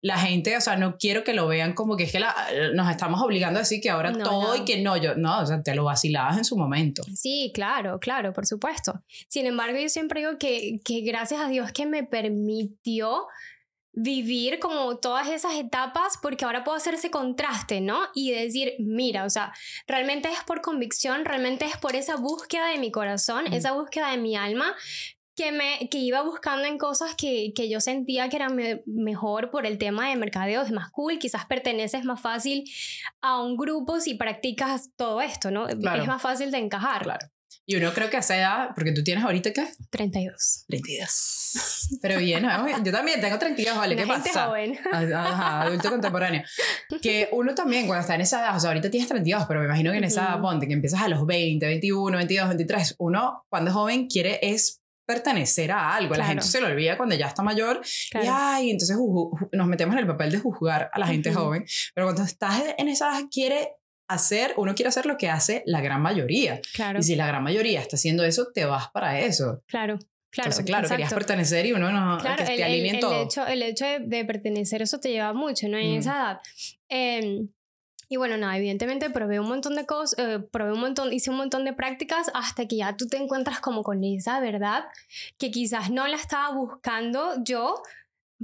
la 0.00 0.16
gente, 0.16 0.56
o 0.56 0.60
sea, 0.60 0.76
no 0.76 0.96
quiero 0.96 1.24
que 1.24 1.34
lo 1.34 1.48
vean 1.48 1.72
como 1.72 1.96
que 1.96 2.04
es 2.04 2.12
que 2.12 2.20
la, 2.20 2.36
nos 2.72 2.88
estamos 2.88 3.20
obligando 3.20 3.58
a 3.58 3.62
decir 3.62 3.80
que 3.80 3.90
ahora 3.90 4.12
todo 4.12 4.54
y 4.54 4.64
que 4.64 4.80
no, 4.80 4.96
yo, 4.96 5.16
no, 5.16 5.40
o 5.40 5.46
sea, 5.46 5.60
te 5.60 5.74
lo 5.74 5.82
vacilabas 5.82 6.38
en 6.38 6.44
su 6.44 6.56
momento. 6.56 7.02
Sí, 7.16 7.50
claro, 7.52 7.98
claro, 7.98 8.32
por 8.32 8.46
supuesto. 8.46 9.02
Sin 9.26 9.44
embargo, 9.44 9.76
yo 9.76 9.88
siempre 9.88 10.20
digo 10.20 10.38
que, 10.38 10.78
que 10.84 11.00
gracias 11.00 11.40
a 11.40 11.48
Dios 11.48 11.72
que 11.72 11.86
me 11.86 12.04
permitió 12.04 13.26
vivir 13.96 14.58
como 14.60 14.98
todas 14.98 15.28
esas 15.28 15.54
etapas 15.54 16.18
porque 16.20 16.44
ahora 16.44 16.62
puedo 16.62 16.76
hacer 16.76 16.94
ese 16.94 17.10
contraste, 17.10 17.80
¿no? 17.80 18.02
Y 18.14 18.30
decir, 18.30 18.74
mira, 18.78 19.24
o 19.24 19.30
sea, 19.30 19.52
realmente 19.86 20.28
es 20.28 20.44
por 20.44 20.60
convicción, 20.60 21.24
realmente 21.24 21.64
es 21.64 21.78
por 21.78 21.96
esa 21.96 22.16
búsqueda 22.16 22.68
de 22.68 22.78
mi 22.78 22.92
corazón, 22.92 23.46
esa 23.52 23.72
búsqueda 23.72 24.10
de 24.10 24.18
mi 24.18 24.36
alma 24.36 24.76
que, 25.34 25.50
me, 25.50 25.88
que 25.90 25.98
iba 25.98 26.20
buscando 26.22 26.66
en 26.66 26.76
cosas 26.76 27.14
que, 27.14 27.52
que 27.54 27.70
yo 27.70 27.80
sentía 27.80 28.28
que 28.28 28.36
eran 28.36 28.54
me, 28.54 28.82
mejor 28.86 29.50
por 29.50 29.64
el 29.64 29.78
tema 29.78 30.10
de 30.10 30.16
mercadeo, 30.16 30.60
es 30.60 30.72
más 30.72 30.90
cool, 30.90 31.18
quizás 31.18 31.46
perteneces 31.46 32.04
más 32.04 32.20
fácil 32.20 32.64
a 33.22 33.40
un 33.40 33.56
grupo 33.56 33.98
si 34.00 34.14
practicas 34.14 34.90
todo 34.96 35.22
esto, 35.22 35.50
¿no? 35.50 35.66
Claro. 35.66 36.02
Es 36.02 36.08
más 36.08 36.20
fácil 36.20 36.50
de 36.50 36.58
encajar. 36.58 37.02
Claro. 37.02 37.26
Y 37.68 37.74
uno 37.76 37.92
creo 37.92 38.08
que 38.08 38.16
a 38.16 38.20
esa 38.20 38.36
edad, 38.36 38.68
porque 38.76 38.92
tú 38.92 39.02
tienes 39.02 39.24
ahorita 39.24 39.52
qué? 39.52 39.66
32. 39.90 40.64
32. 40.68 41.98
Pero 42.02 42.18
bien, 42.20 42.42
¿no? 42.42 42.82
yo 42.84 42.92
también 42.92 43.20
tengo 43.20 43.38
32, 43.38 43.76
¿vale? 43.76 43.96
¿Qué 43.96 44.04
Una 44.04 44.14
gente 44.14 44.28
pasa? 44.30 44.46
joven. 44.46 44.78
Ajá, 44.92 45.62
adulto 45.62 45.90
contemporáneo. 45.90 46.42
Que 47.02 47.28
uno 47.32 47.54
también, 47.54 47.86
cuando 47.86 48.02
está 48.02 48.14
en 48.14 48.20
esa 48.20 48.40
edad, 48.40 48.56
o 48.56 48.60
sea, 48.60 48.70
ahorita 48.70 48.90
tienes 48.90 49.08
32, 49.08 49.46
pero 49.48 49.60
me 49.60 49.66
imagino 49.66 49.90
que 49.90 49.98
en 49.98 50.04
esa 50.04 50.22
edad, 50.26 50.40
ponte, 50.40 50.66
que 50.68 50.74
empiezas 50.74 51.02
a 51.02 51.08
los 51.08 51.26
20, 51.26 51.66
21, 51.66 52.16
22, 52.16 52.48
23, 52.48 52.94
uno 52.98 53.44
cuando 53.48 53.70
es 53.70 53.74
joven 53.74 54.06
quiere 54.06 54.38
es 54.42 54.80
pertenecer 55.04 55.70
a 55.72 55.94
algo. 55.94 56.10
La 56.10 56.16
Claro. 56.18 56.28
gente 56.30 56.46
se 56.46 56.60
lo 56.60 56.66
olvida 56.66 56.96
cuando 56.96 57.14
ya 57.14 57.26
está 57.26 57.42
mayor 57.42 57.80
y 57.84 58.10
Claro. 58.10 58.28
ay, 58.32 58.70
entonces 58.70 58.96
nos 59.52 59.66
metemos 59.68 59.94
en 59.94 60.00
el 60.00 60.06
papel 60.06 60.32
de 60.32 60.38
juzgar 60.38 60.90
a 60.92 60.98
la 60.98 61.06
gente 61.06 61.30
Ujú. 61.30 61.38
joven. 61.40 61.64
Pero 61.94 62.06
cuando 62.08 62.22
estás 62.24 62.62
en 62.76 62.88
esa 62.88 63.10
edad, 63.10 63.28
quiere 63.30 63.70
hacer, 64.08 64.54
uno 64.56 64.74
quiere 64.74 64.88
hacer 64.88 65.06
lo 65.06 65.16
que 65.16 65.28
hace 65.28 65.62
la 65.66 65.80
gran 65.80 66.00
mayoría. 66.02 66.60
Claro, 66.74 66.98
Y 67.00 67.02
si 67.02 67.16
la 67.16 67.26
gran 67.26 67.42
mayoría 67.42 67.80
está 67.80 67.96
haciendo 67.96 68.24
eso, 68.24 68.48
te 68.54 68.64
vas 68.64 68.88
para 68.90 69.20
eso. 69.20 69.62
claro, 69.66 69.98
claro. 70.30 70.50
Entonces, 70.50 70.64
claro, 70.66 70.88
querías 70.88 71.12
pertenecer 71.12 71.66
y 71.66 71.72
uno 71.72 71.90
no, 71.90 72.18
Claro, 72.18 72.44
que 72.44 72.52
el, 72.52 72.56
te 72.58 72.66
el- 72.88 72.94
el 72.94 73.00
todo. 73.00 73.22
hecho, 73.22 73.46
el 73.46 73.62
hecho 73.62 73.84
de, 73.86 74.00
de 74.00 74.24
pertenecer, 74.24 74.82
eso 74.82 75.00
te 75.00 75.10
lleva 75.10 75.32
mucho, 75.32 75.68
¿no? 75.68 75.78
En 75.78 75.94
Mm. 75.94 75.98
esa 75.98 76.12
edad. 76.16 76.40
Eh, 76.88 77.46
y 78.08 78.16
bueno, 78.18 78.36
nada, 78.36 78.56
evidentemente 78.56 79.10
probé 79.10 79.40
un 79.40 79.48
montón 79.48 79.74
de 79.74 79.84
cosas, 79.84 80.16
eh, 80.20 80.38
probé 80.52 80.72
un 80.72 80.80
montón, 80.80 81.12
hice 81.12 81.30
un 81.30 81.38
montón 81.38 81.64
de 81.64 81.72
prácticas 81.72 82.30
hasta 82.34 82.66
que 82.68 82.76
ya 82.76 82.96
tú 82.96 83.08
te 83.08 83.16
encuentras 83.16 83.58
como 83.58 83.82
con 83.82 84.04
esa 84.04 84.38
verdad 84.38 84.84
que 85.38 85.50
quizás 85.50 85.90
no 85.90 86.06
la 86.06 86.14
estaba 86.16 86.54
buscando 86.54 87.34
yo, 87.42 87.82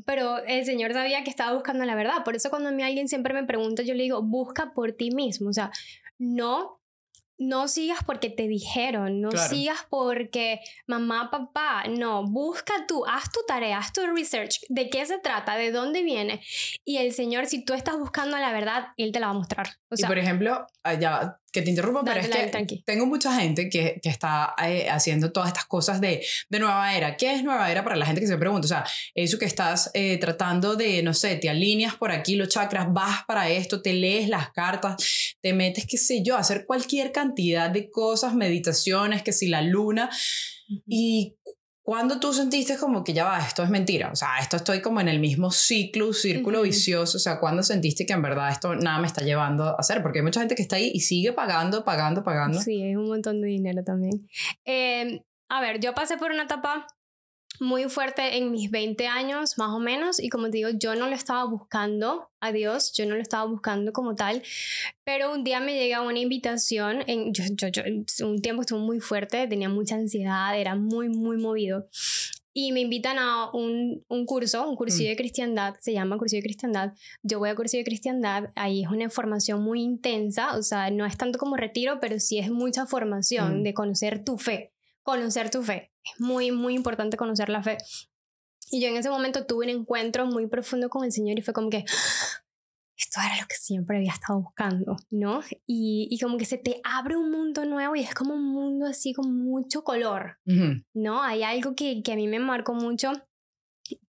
pero 0.05 0.39
el 0.45 0.65
Señor 0.65 0.93
sabía 0.93 1.23
que 1.25 1.31
estaba 1.31 1.53
buscando 1.55 1.85
la 1.85 1.95
verdad. 1.95 2.25
Por 2.25 2.37
eso 2.37 2.51
cuando 2.51 2.69
a 2.71 2.73
mí 2.73 2.83
alguien 2.83 3.09
siempre 3.09 3.35
me 3.35 3.45
pregunta, 3.45 3.83
yo 3.83 3.95
le 3.95 4.03
digo, 4.05 4.23
busca 4.23 4.73
por 4.73 4.93
ti 4.93 5.11
mismo. 5.11 5.51
O 5.51 5.53
sea, 5.53 5.71
no, 6.19 6.81
no 7.39 7.67
sigas 7.69 7.99
porque 8.07 8.31
te 8.31 8.47
dijeron, 8.49 9.21
no 9.21 9.31
Claro. 9.31 9.49
sigas 9.49 9.87
porque 9.91 10.61
mamá, 10.87 11.31
papá, 11.31 11.85
no, 11.89 12.25
busca 12.25 12.73
tú, 12.87 13.05
haz 13.07 13.31
tu 13.33 13.41
tarea, 13.47 13.79
haz 13.79 13.93
tu 13.93 14.01
research, 14.07 14.61
de 14.69 14.89
qué 14.91 15.05
se 15.07 15.19
trata, 15.19 15.57
de 15.57 15.73
dónde 15.73 16.03
viene. 16.03 16.41
Y 16.85 16.99
el 16.99 17.13
Señor, 17.13 17.47
si 17.47 17.65
tú 17.65 17.75
estás 17.75 17.99
buscando 17.99 18.37
la 18.39 18.53
verdad, 18.53 18.89
Él 18.97 19.13
te 19.13 19.21
la 19.21 19.27
va 19.27 19.33
a 19.33 19.37
mostrar. 19.37 19.67
O 19.93 19.97
sea, 19.97 20.07
y 20.07 20.09
por 20.09 20.19
ejemplo, 20.19 20.67
allá, 20.83 21.39
que 21.53 21.61
te 21.61 21.69
interrumpo, 21.69 22.03
pero 22.03 22.19
es 22.19 22.29
que 22.29 22.47
tranqui. 22.47 22.83
tengo 22.87 23.05
mucha 23.05 23.39
gente 23.39 23.69
que, 23.69 24.01
que 24.03 24.09
está 24.09 24.55
eh, 24.67 24.89
haciendo 24.89 25.33
todas 25.33 25.49
estas 25.49 25.67
cosas 25.67 26.01
de, 26.01 26.25
de 26.49 26.59
nueva 26.59 26.97
era. 26.97 27.15
¿Qué 27.19 27.35
es 27.35 27.45
nueva 27.45 27.71
era 27.71 27.85
para 27.85 27.97
la 27.97 28.07
gente 28.07 28.23
que 28.23 28.27
se 28.27 28.39
pregunta? 28.39 28.65
O 28.65 28.69
sea, 28.69 28.87
eso 29.15 29.39
que 29.39 29.45
estás 29.45 29.91
eh, 29.93 30.17
tratando 30.17 30.77
de, 30.77 31.03
no 31.03 31.13
sé, 31.13 31.37
te 31.37 31.51
alineas 31.51 31.95
por 31.97 32.11
aquí 32.11 32.37
los 32.37 32.49
chakras, 32.49 32.87
vas 32.91 33.25
para 33.27 33.51
esto, 33.51 33.83
te 33.83 33.93
lees 33.93 34.31
las 34.31 34.51
cartas, 34.53 35.37
te 35.43 35.53
metes, 35.53 35.87
qué 35.87 35.99
sé 35.99 36.23
yo, 36.23 36.37
a 36.37 36.41
hacer 36.41 36.65
cualquier 36.65 37.13
cantidad 37.13 37.69
de 37.69 37.91
cosas, 37.91 38.35
meditaciones, 38.35 39.23
que 39.23 39.33
si 39.33 39.49
la 39.49 39.61
luna. 39.61 40.09
Y 40.87 41.37
cuando 41.83 42.21
tú 42.21 42.33
sentiste 42.33 42.77
como 42.79 43.03
que 43.03 43.13
ya 43.13 43.25
va, 43.25 43.39
esto 43.41 43.63
es 43.65 43.71
mentira, 43.71 44.11
o 44.13 44.17
sea, 44.17 44.39
esto 44.41 44.57
estoy 44.57 44.81
como 44.81 45.01
en 45.01 45.09
el 45.09 45.19
mismo 45.19 45.51
ciclo, 45.51 46.13
círculo 46.13 46.63
vicioso, 46.63 47.17
o 47.17 47.21
sea, 47.21 47.41
cuando 47.41 47.63
sentiste 47.65 48.07
que 48.07 48.13
en 48.13 48.23
verdad 48.23 48.51
esto 48.51 48.77
nada 48.77 49.01
me 49.01 49.09
está 49.09 49.23
llevando 49.23 49.65
a 49.65 49.77
hacer, 49.79 50.01
porque 50.01 50.21
hay 50.21 50.25
mucha 50.25 50.41
gente 50.41 50.55
que 50.55 50.63
está 50.63 50.77
ahí 50.77 50.93
y 50.95 51.01
sigue 51.01 51.33
pagando, 51.33 51.85
pagando, 51.85 52.23
pagando. 52.23 52.61
Sí, 52.61 52.83
es 52.83 52.97
un 52.97 53.09
montón 53.09 53.41
de 53.41 53.49
dinero 53.49 53.83
también. 53.83 54.29
Eh, 54.65 55.23
a 55.49 55.61
ver, 55.61 55.81
yo 55.81 55.93
pasé 55.95 56.17
por 56.19 56.31
una 56.31 56.45
etapa 56.45 56.87
muy 57.63 57.85
fuerte 57.89 58.37
en 58.37 58.51
mis 58.51 58.71
20 58.71 59.07
años, 59.07 59.57
más 59.57 59.71
o 59.71 59.79
menos, 59.79 60.19
y 60.21 60.29
como 60.29 60.51
te 60.51 60.59
digo, 60.59 60.71
yo 60.71 60.95
no 60.97 61.07
lo 61.09 61.15
estaba 61.15 61.45
buscando 61.45 62.29
a 62.41 62.53
Dios, 62.53 62.93
yo 62.93 63.07
no 63.07 63.15
lo 63.15 63.23
estaba 63.23 63.45
buscando 63.45 63.93
como 63.93 64.15
tal, 64.17 64.43
pero 65.05 65.33
un 65.33 65.45
día 65.45 65.61
me 65.61 65.75
llega 65.75 66.01
una 66.03 66.19
invitación, 66.19 67.05
en, 67.07 67.33
yo, 67.33 67.45
yo, 67.55 67.69
yo, 67.69 67.83
un 68.27 68.43
tiempo 68.43 68.63
estuvo 68.63 68.81
muy 68.81 69.01
fuerte, 69.01 69.47
tenía 69.47 69.69
mucha 69.69 69.95
ansiedad, 69.95 70.59
era 70.59 70.75
muy, 70.75 71.09
muy 71.09 71.37
movido. 71.39 71.89
Y 72.55 72.73
me 72.73 72.81
invitan 72.81 73.19
a 73.19 73.51
un, 73.53 74.05
un 74.09 74.27
curso, 74.27 74.69
un 74.69 74.77
cursillo 74.77 75.09
Mm. 75.09 75.13
de 75.13 75.17
cristiandad, 75.17 75.75
se 75.81 75.95
llama 75.95 76.19
cursillo 76.19 76.41
de 76.41 76.45
cristiandad. 76.49 76.93
Yo 77.23 77.39
voy 77.39 77.49
a 77.49 77.55
cursillo 77.55 77.81
de 77.81 77.85
cristiandad, 77.87 78.51
ahí 78.57 78.83
es 78.83 78.91
una 78.91 79.09
formación 79.09 79.63
muy 79.63 79.81
intensa, 79.81 80.55
o 80.59 80.63
sea, 80.63 80.91
no 80.91 81.07
es 81.07 81.17
tanto 81.17 81.39
como 81.39 81.57
retiro, 81.57 81.99
pero 81.99 82.21
sí 82.21 82.39
es 82.39 82.51
mucha 82.51 82.85
formación 82.87 83.61
Mm. 83.61 83.63
de 83.63 83.73
conocer 83.73 84.23
tu 84.25 84.37
fe, 84.37 84.72
conocer 85.03 85.51
tu 85.51 85.63
fe. 85.63 85.93
Es 86.05 86.21
muy, 86.21 86.51
muy 86.51 86.75
importante 86.75 87.17
conocer 87.17 87.49
la 87.49 87.63
fe. 87.63 87.79
Y 88.71 88.81
yo 88.81 88.89
en 88.89 88.97
ese 88.97 89.11
momento 89.11 89.47
tuve 89.47 89.67
un 89.67 89.81
encuentro 89.81 90.27
muy 90.27 90.47
profundo 90.47 90.89
con 90.89 91.05
el 91.05 91.13
Señor 91.13 91.39
y 91.39 91.43
fue 91.43 91.53
como 91.55 91.69
que, 91.71 91.85
"Ah, 91.89 92.43
esto 92.97 93.21
era 93.21 93.41
lo 93.41 93.47
que 93.49 93.57
siempre 93.57 93.99
había 93.99 94.13
estado 94.13 94.41
buscando, 94.41 94.97
¿no? 95.11 95.41
Y, 95.67 96.09
y 96.11 96.19
como 96.19 96.39
que 96.39 96.45
se 96.45 96.59
te 96.59 96.81
abre 96.85 97.17
un 97.17 97.31
mundo 97.31 97.65
nuevo 97.65 97.97
y 97.97 98.01
es 98.01 98.15
como 98.15 98.35
un 98.35 98.45
mundo 98.53 98.87
así 98.87 99.13
con 99.13 99.35
mucho 99.45 99.83
color, 99.85 100.39
Ujú. 100.47 100.83
¿no? 100.95 101.23
Hay 101.23 101.43
algo 101.43 101.75
que, 101.75 102.03
que 102.03 102.13
a 102.13 102.17
mí 102.17 102.29
me 102.29 102.39
marcó 102.39 102.75
mucho 102.75 103.13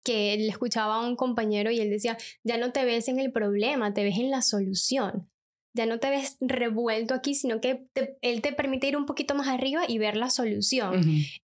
que 0.04 0.38
le 0.38 0.48
escuchaba 0.48 0.96
a 0.96 1.08
un 1.08 1.16
compañero 1.16 1.72
y 1.72 1.80
él 1.80 1.90
decía, 1.90 2.18
ya 2.44 2.58
no 2.58 2.72
te 2.72 2.84
ves 2.86 3.08
en 3.10 3.20
el 3.20 3.32
problema, 3.32 3.94
te 3.94 4.04
ves 4.04 4.18
en 4.18 4.32
la 4.32 4.42
solución. 4.42 5.30
Ya 5.74 5.86
no 5.86 6.00
te 6.00 6.10
ves 6.10 6.38
revuelto 6.42 7.14
aquí, 7.14 7.36
sino 7.36 7.62
que 7.62 7.86
te- 7.94 8.18
él 8.22 8.42
te 8.42 8.52
permite 8.54 8.88
ir 8.88 8.98
un 8.98 9.06
poquito 9.06 9.36
más 9.36 9.48
arriba 9.48 9.84
y 9.88 9.98
ver 10.00 10.18
la 10.18 10.30
solución. 10.30 11.02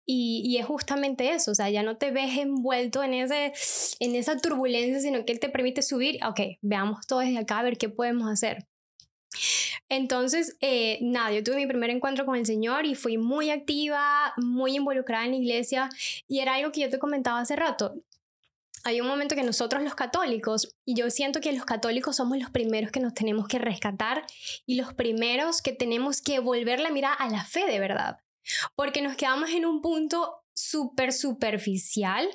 Y, 0.07 0.43
y 0.45 0.59
es 0.59 0.67
justamente 0.67 1.31
eso, 1.31 1.53
o 1.53 1.55
sea, 1.55 1.71
ya 1.71 1.83
no 1.85 1.97
te 1.97 2.11
ves 2.11 2.37
envuelto 2.37 3.03
en, 3.05 3.15
ese, 3.15 3.53
en 4.01 4.17
esa 4.17 4.37
turbulencia, 4.39 5.01
sino 5.01 5.25
que 5.25 5.33
él 5.33 5.39
te 5.41 5.49
permite 5.49 5.83
subir, 5.83 6.19
ok, 6.27 6.41
veamos 6.63 7.07
todo 7.07 7.21
desde 7.21 7.39
acá, 7.39 7.61
a 7.61 7.63
ver 7.63 7.79
qué 7.79 7.89
podemos 7.89 8.29
hacer. 8.29 8.67
Entonces, 9.89 10.57
eh, 10.61 10.99
nada, 11.01 11.33
yo 11.33 11.43
tuve 11.43 11.57
mi 11.57 11.67
primer 11.67 11.91
encuentro 11.91 12.25
con 12.27 12.37
el 12.37 12.47
Señor 12.47 12.87
y 12.87 12.95
fui 12.95 13.19
muy 13.19 13.51
activa, 13.51 14.33
muy 14.37 14.77
involucrada 14.77 15.25
en 15.25 15.33
la 15.33 15.37
iglesia 15.39 15.89
y 16.29 16.41
era 16.41 16.55
algo 16.55 16.73
que 16.73 16.81
yo 16.81 16.91
te 16.91 16.99
comentaba 16.99 17.41
hace 17.41 17.57
rato. 17.57 17.95
Hay 18.85 19.01
un 19.01 19.07
momento 19.09 19.35
que 19.35 19.43
nosotros 19.43 19.83
los 19.83 19.95
católicos, 19.95 20.75
y 20.87 20.95
yo 20.95 21.11
siento 21.11 21.41
que 21.41 21.53
los 21.53 21.65
católicos 21.65 22.17
somos 22.17 22.39
los 22.39 22.51
primeros 22.51 22.91
que 22.91 23.01
nos 23.01 23.15
tenemos 23.15 23.47
que 23.49 23.59
rescatar 23.59 24.25
y 24.67 24.77
los 24.77 24.95
primeros 24.95 25.61
que 25.63 25.73
tenemos 25.73 26.23
que 26.23 26.39
volver 26.41 26.81
la 26.81 26.91
mirada 26.91 27.15
a 27.15 27.29
la 27.29 27.45
fe 27.45 27.67
de 27.67 27.79
verdad 27.79 28.19
porque 28.75 29.03
nos 29.03 29.17
quedamos 29.17 29.51
en 29.51 29.67
un 29.67 29.83
punto 29.83 30.43
súper 30.55 31.13
superficial 31.13 32.27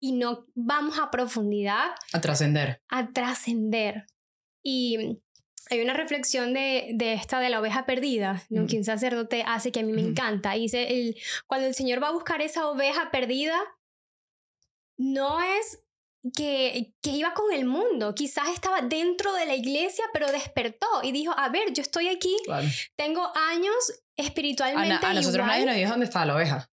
y 0.00 0.12
no 0.12 0.46
vamos 0.54 0.98
a 0.98 1.10
profundidad 1.10 1.90
A 2.12 2.20
trascender. 2.20 2.82
a 2.88 3.12
trascender. 3.12 4.06
Y 4.62 5.18
hay 5.70 5.80
una 5.80 5.94
reflexión 5.94 6.52
de, 6.52 6.90
de 6.94 7.12
esta 7.12 7.38
de 7.38 7.48
la 7.48 7.60
oveja 7.60 7.86
perdida, 7.86 8.44
¿no? 8.50 8.62
Ujú. 8.62 8.70
que 8.70 8.76
un 8.78 8.84
sacerdote 8.84 9.44
hace 9.46 9.70
que 9.72 9.80
a 9.80 9.82
mí 9.84 9.92
me 9.92 10.02
Ujú. 10.02 10.10
encanta. 10.10 10.56
Y 10.56 10.62
dice, 10.62 10.88
el, 10.92 11.16
cuando 11.46 11.66
el 11.68 11.74
Señor 11.74 12.02
va 12.02 12.08
a 12.08 12.12
buscar 12.12 12.42
esa 12.42 12.68
oveja 12.68 13.10
perdida, 13.10 13.58
no 15.00 15.40
es 15.40 15.82
que, 16.36 16.94
que 17.02 17.10
iba 17.10 17.32
con 17.32 17.50
el 17.52 17.64
mundo, 17.64 18.14
quizás 18.14 18.48
estaba 18.50 18.82
dentro 18.82 19.32
de 19.32 19.46
la 19.46 19.54
iglesia, 19.54 20.04
pero 20.12 20.30
despertó 20.30 20.86
y 21.02 21.12
dijo, 21.12 21.32
a 21.36 21.48
ver, 21.48 21.72
yo 21.72 21.80
estoy 21.82 22.08
aquí, 22.08 22.36
Claro. 22.44 22.68
tengo 22.96 23.32
años 23.34 23.74
A, 23.90 24.22
espiritualmente 24.22 25.06
a 25.06 25.14
nosotros 25.14 25.36
igual. 25.36 25.46
nadie 25.48 25.64
nos 25.66 25.74
dijo 25.76 25.90
dónde 25.90 26.04
estaba 26.06 26.26
la 26.26 26.34
oveja. 26.34 26.69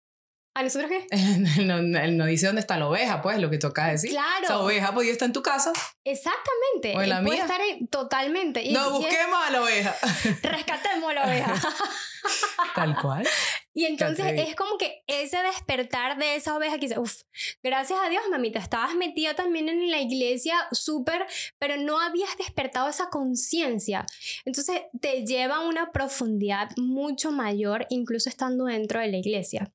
¿A 0.57 0.63
nosotros 0.63 0.89
qué? 0.89 1.05
Él 1.11 1.67
no, 1.67 1.81
no 1.81 2.25
dice 2.25 2.45
dónde 2.47 2.61
está 2.61 2.77
la 2.79 2.87
oveja, 2.87 3.21
pues, 3.21 3.37
lo 3.39 3.49
que 3.49 3.57
toca 3.57 3.87
decir. 3.87 4.09
Claro. 4.11 4.43
Esa 4.45 4.59
oveja 4.59 4.93
podía 4.93 5.11
estar 5.11 5.25
en 5.27 5.33
tu 5.33 5.41
casa. 5.43 5.73
Exactamente. 6.05 6.95
O 6.97 7.01
en 7.01 7.09
la 7.09 7.19
Él 7.19 7.25
puede 7.25 7.37
mía. 7.37 7.45
estar 7.45 7.61
ahí 7.61 7.85
totalmente. 7.87 8.63
Y- 8.63 8.71
no, 8.73 8.79
y 8.79 8.85
es- 8.85 8.91
busquemos 9.09 9.39
a 9.45 9.51
la 9.51 9.61
oveja. 9.61 9.95
rescatemos 10.43 11.13
la 11.13 11.25
oveja. 11.25 11.53
Tal 12.75 12.95
cual. 13.01 13.27
Y 13.73 13.85
entonces 13.85 14.25
es 14.39 14.55
como 14.55 14.77
que 14.77 15.03
ese 15.07 15.37
despertar 15.43 16.17
de 16.17 16.35
esa 16.35 16.55
oveja 16.55 16.75
que 16.75 16.87
dice, 16.87 16.99
uff, 16.99 17.21
gracias 17.61 17.99
a 18.01 18.09
Dios, 18.09 18.23
mamita, 18.31 18.59
estabas 18.59 18.95
metida 18.95 19.33
también 19.35 19.67
en 19.67 19.91
la 19.91 19.99
iglesia 19.99 20.55
súper, 20.71 21.25
pero 21.59 21.75
no 21.77 21.99
habías 21.99 22.37
despertado 22.37 22.87
esa 22.87 23.09
conciencia. 23.09 24.05
Entonces 24.45 24.81
te 25.01 25.25
lleva 25.25 25.57
a 25.57 25.67
una 25.67 25.91
profundidad 25.91 26.69
mucho 26.77 27.31
mayor, 27.31 27.85
incluso 27.89 28.29
estando 28.29 28.65
dentro 28.65 29.01
de 29.01 29.07
la 29.09 29.17
iglesia. 29.17 29.71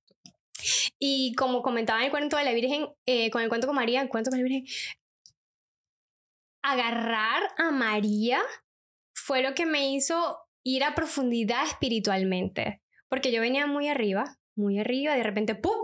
Y 0.98 1.34
como 1.34 1.62
comentaba 1.62 2.00
en 2.00 2.06
el 2.06 2.10
cuento 2.10 2.36
de 2.36 2.44
la 2.44 2.52
Virgen, 2.52 2.88
eh, 3.06 3.30
con 3.30 3.42
el 3.42 3.48
cuento 3.48 3.66
con 3.66 3.76
María, 3.76 4.02
el 4.02 4.08
cuento 4.08 4.30
con 4.30 4.38
la 4.38 4.44
Virgen, 4.44 4.66
agarrar 6.62 7.42
a 7.58 7.70
María 7.70 8.40
fue 9.14 9.42
lo 9.42 9.54
que 9.54 9.66
me 9.66 9.90
hizo 9.90 10.38
ir 10.64 10.84
a 10.84 10.94
profundidad 10.94 11.64
espiritualmente. 11.64 12.80
Porque 13.08 13.32
yo 13.32 13.40
venía 13.40 13.66
muy 13.66 13.88
arriba, 13.88 14.38
muy 14.56 14.78
arriba, 14.78 15.14
de 15.14 15.22
repente, 15.22 15.54
¡pum! 15.54 15.76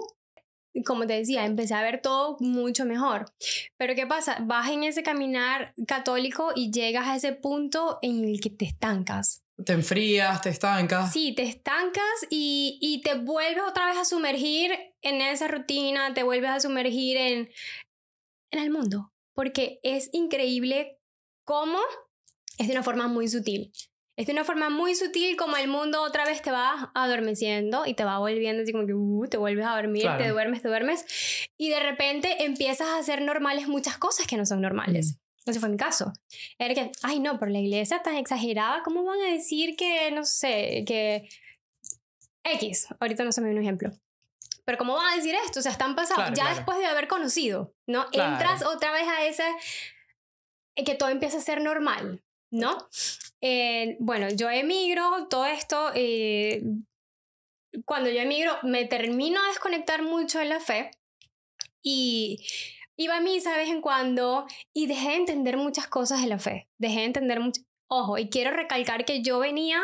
Como 0.84 1.06
te 1.06 1.14
decía, 1.14 1.46
empecé 1.46 1.74
a 1.74 1.82
ver 1.82 2.02
todo 2.02 2.36
mucho 2.40 2.84
mejor. 2.84 3.32
Pero 3.78 3.94
¿qué 3.94 4.06
pasa? 4.06 4.38
Vas 4.42 4.70
en 4.70 4.84
ese 4.84 5.02
caminar 5.02 5.72
católico 5.86 6.52
y 6.54 6.70
llegas 6.70 7.08
a 7.08 7.16
ese 7.16 7.32
punto 7.32 7.98
en 8.02 8.24
el 8.24 8.40
que 8.40 8.50
te 8.50 8.66
estancas. 8.66 9.45
Te 9.64 9.72
enfrías, 9.72 10.42
te 10.42 10.50
estancas. 10.50 11.12
Sí, 11.12 11.34
te 11.34 11.42
estancas 11.42 12.04
y, 12.28 12.78
y 12.80 13.00
te 13.00 13.14
vuelves 13.14 13.62
otra 13.66 13.86
vez 13.86 13.96
a 13.96 14.04
sumergir 14.04 14.70
en 15.02 15.20
esa 15.22 15.48
rutina, 15.48 16.12
te 16.12 16.22
vuelves 16.22 16.50
a 16.50 16.60
sumergir 16.60 17.16
en, 17.16 17.50
en 18.50 18.58
el 18.60 18.70
mundo. 18.70 19.12
Porque 19.34 19.80
es 19.82 20.10
increíble 20.12 20.98
cómo 21.44 21.78
es 22.58 22.66
de 22.68 22.72
una 22.72 22.82
forma 22.82 23.06
muy 23.08 23.28
sutil. 23.28 23.72
Es 24.18 24.26
de 24.26 24.32
una 24.32 24.44
forma 24.44 24.70
muy 24.70 24.94
sutil 24.94 25.36
como 25.36 25.58
el 25.58 25.68
mundo 25.68 26.02
otra 26.02 26.24
vez 26.24 26.40
te 26.40 26.50
va 26.50 26.90
adormeciendo 26.94 27.84
y 27.84 27.92
te 27.92 28.04
va 28.04 28.18
volviendo 28.18 28.62
así 28.62 28.72
como 28.72 28.86
que 28.86 28.94
uh, 28.94 29.26
te 29.28 29.36
vuelves 29.36 29.66
a 29.66 29.76
dormir, 29.76 30.02
Claro. 30.02 30.24
te 30.24 30.30
duermes, 30.30 30.62
te 30.62 30.68
duermes 30.68 31.04
y 31.58 31.68
de 31.68 31.80
repente 31.80 32.44
empiezas 32.44 32.88
a 32.88 32.98
hacer 32.98 33.20
normales 33.20 33.68
muchas 33.68 33.98
cosas 33.98 34.26
que 34.26 34.38
no 34.38 34.46
son 34.46 34.62
normales. 34.62 35.18
Ese 35.46 35.60
fue 35.60 35.68
mi 35.68 35.76
caso. 35.76 36.12
Era 36.58 36.74
que, 36.74 36.90
ay 37.02 37.20
no, 37.20 37.38
pero 37.38 37.52
la 37.52 37.60
iglesia 37.60 38.02
tan 38.02 38.16
exagerada, 38.16 38.82
¿cómo 38.82 39.04
van 39.04 39.20
a 39.20 39.30
decir 39.32 39.76
que, 39.76 40.10
no 40.10 40.24
sé, 40.24 40.84
que 40.86 41.28
X? 42.42 42.88
Ahorita 42.98 43.24
no 43.24 43.32
se 43.32 43.40
me 43.40 43.46
viene 43.48 43.60
un 43.60 43.66
ejemplo. 43.66 43.92
Pero 44.64 44.78
¿cómo 44.78 44.94
van 44.94 45.12
a 45.12 45.16
decir 45.16 45.34
esto? 45.44 45.60
O 45.60 45.62
sea, 45.62 45.70
están 45.70 45.94
pasados 45.94 46.16
Claro, 46.24 46.34
ya 46.34 46.42
claro. 46.42 46.56
después 46.56 46.78
de 46.78 46.86
haber 46.86 47.06
conocido, 47.06 47.72
¿no? 47.86 48.08
Claro. 48.10 48.32
Entras 48.32 48.64
otra 48.64 48.90
vez 48.90 49.06
a 49.06 49.24
ese, 49.24 49.44
eh, 50.74 50.84
que 50.84 50.96
todo 50.96 51.08
empieza 51.10 51.38
a 51.38 51.40
ser 51.40 51.62
normal, 51.62 52.24
¿no? 52.50 52.88
Eh, 53.40 53.96
bueno, 54.00 54.28
yo 54.30 54.50
emigro, 54.50 55.28
todo 55.28 55.46
esto, 55.46 55.92
eh, 55.94 56.64
cuando 57.84 58.10
yo 58.10 58.20
emigro 58.20 58.58
me 58.64 58.84
termino 58.84 59.40
a 59.40 59.48
desconectar 59.48 60.02
mucho 60.02 60.40
de 60.40 60.46
la 60.46 60.58
fe 60.58 60.90
y 61.82 62.44
iba 62.96 63.16
a 63.16 63.20
misa 63.20 63.52
de 63.52 63.58
vez 63.58 63.68
en 63.68 63.80
cuando 63.80 64.46
y 64.72 64.86
dejé 64.86 65.10
de 65.10 65.16
entender 65.16 65.56
muchas 65.56 65.86
cosas 65.86 66.22
de 66.22 66.28
la 66.28 66.38
fe, 66.38 66.68
dejé 66.78 67.00
de 67.00 67.04
entender 67.04 67.40
mucho, 67.40 67.62
ojo, 67.88 68.18
y 68.18 68.28
quiero 68.28 68.50
recalcar 68.50 69.04
que 69.04 69.22
yo 69.22 69.38
venía 69.38 69.82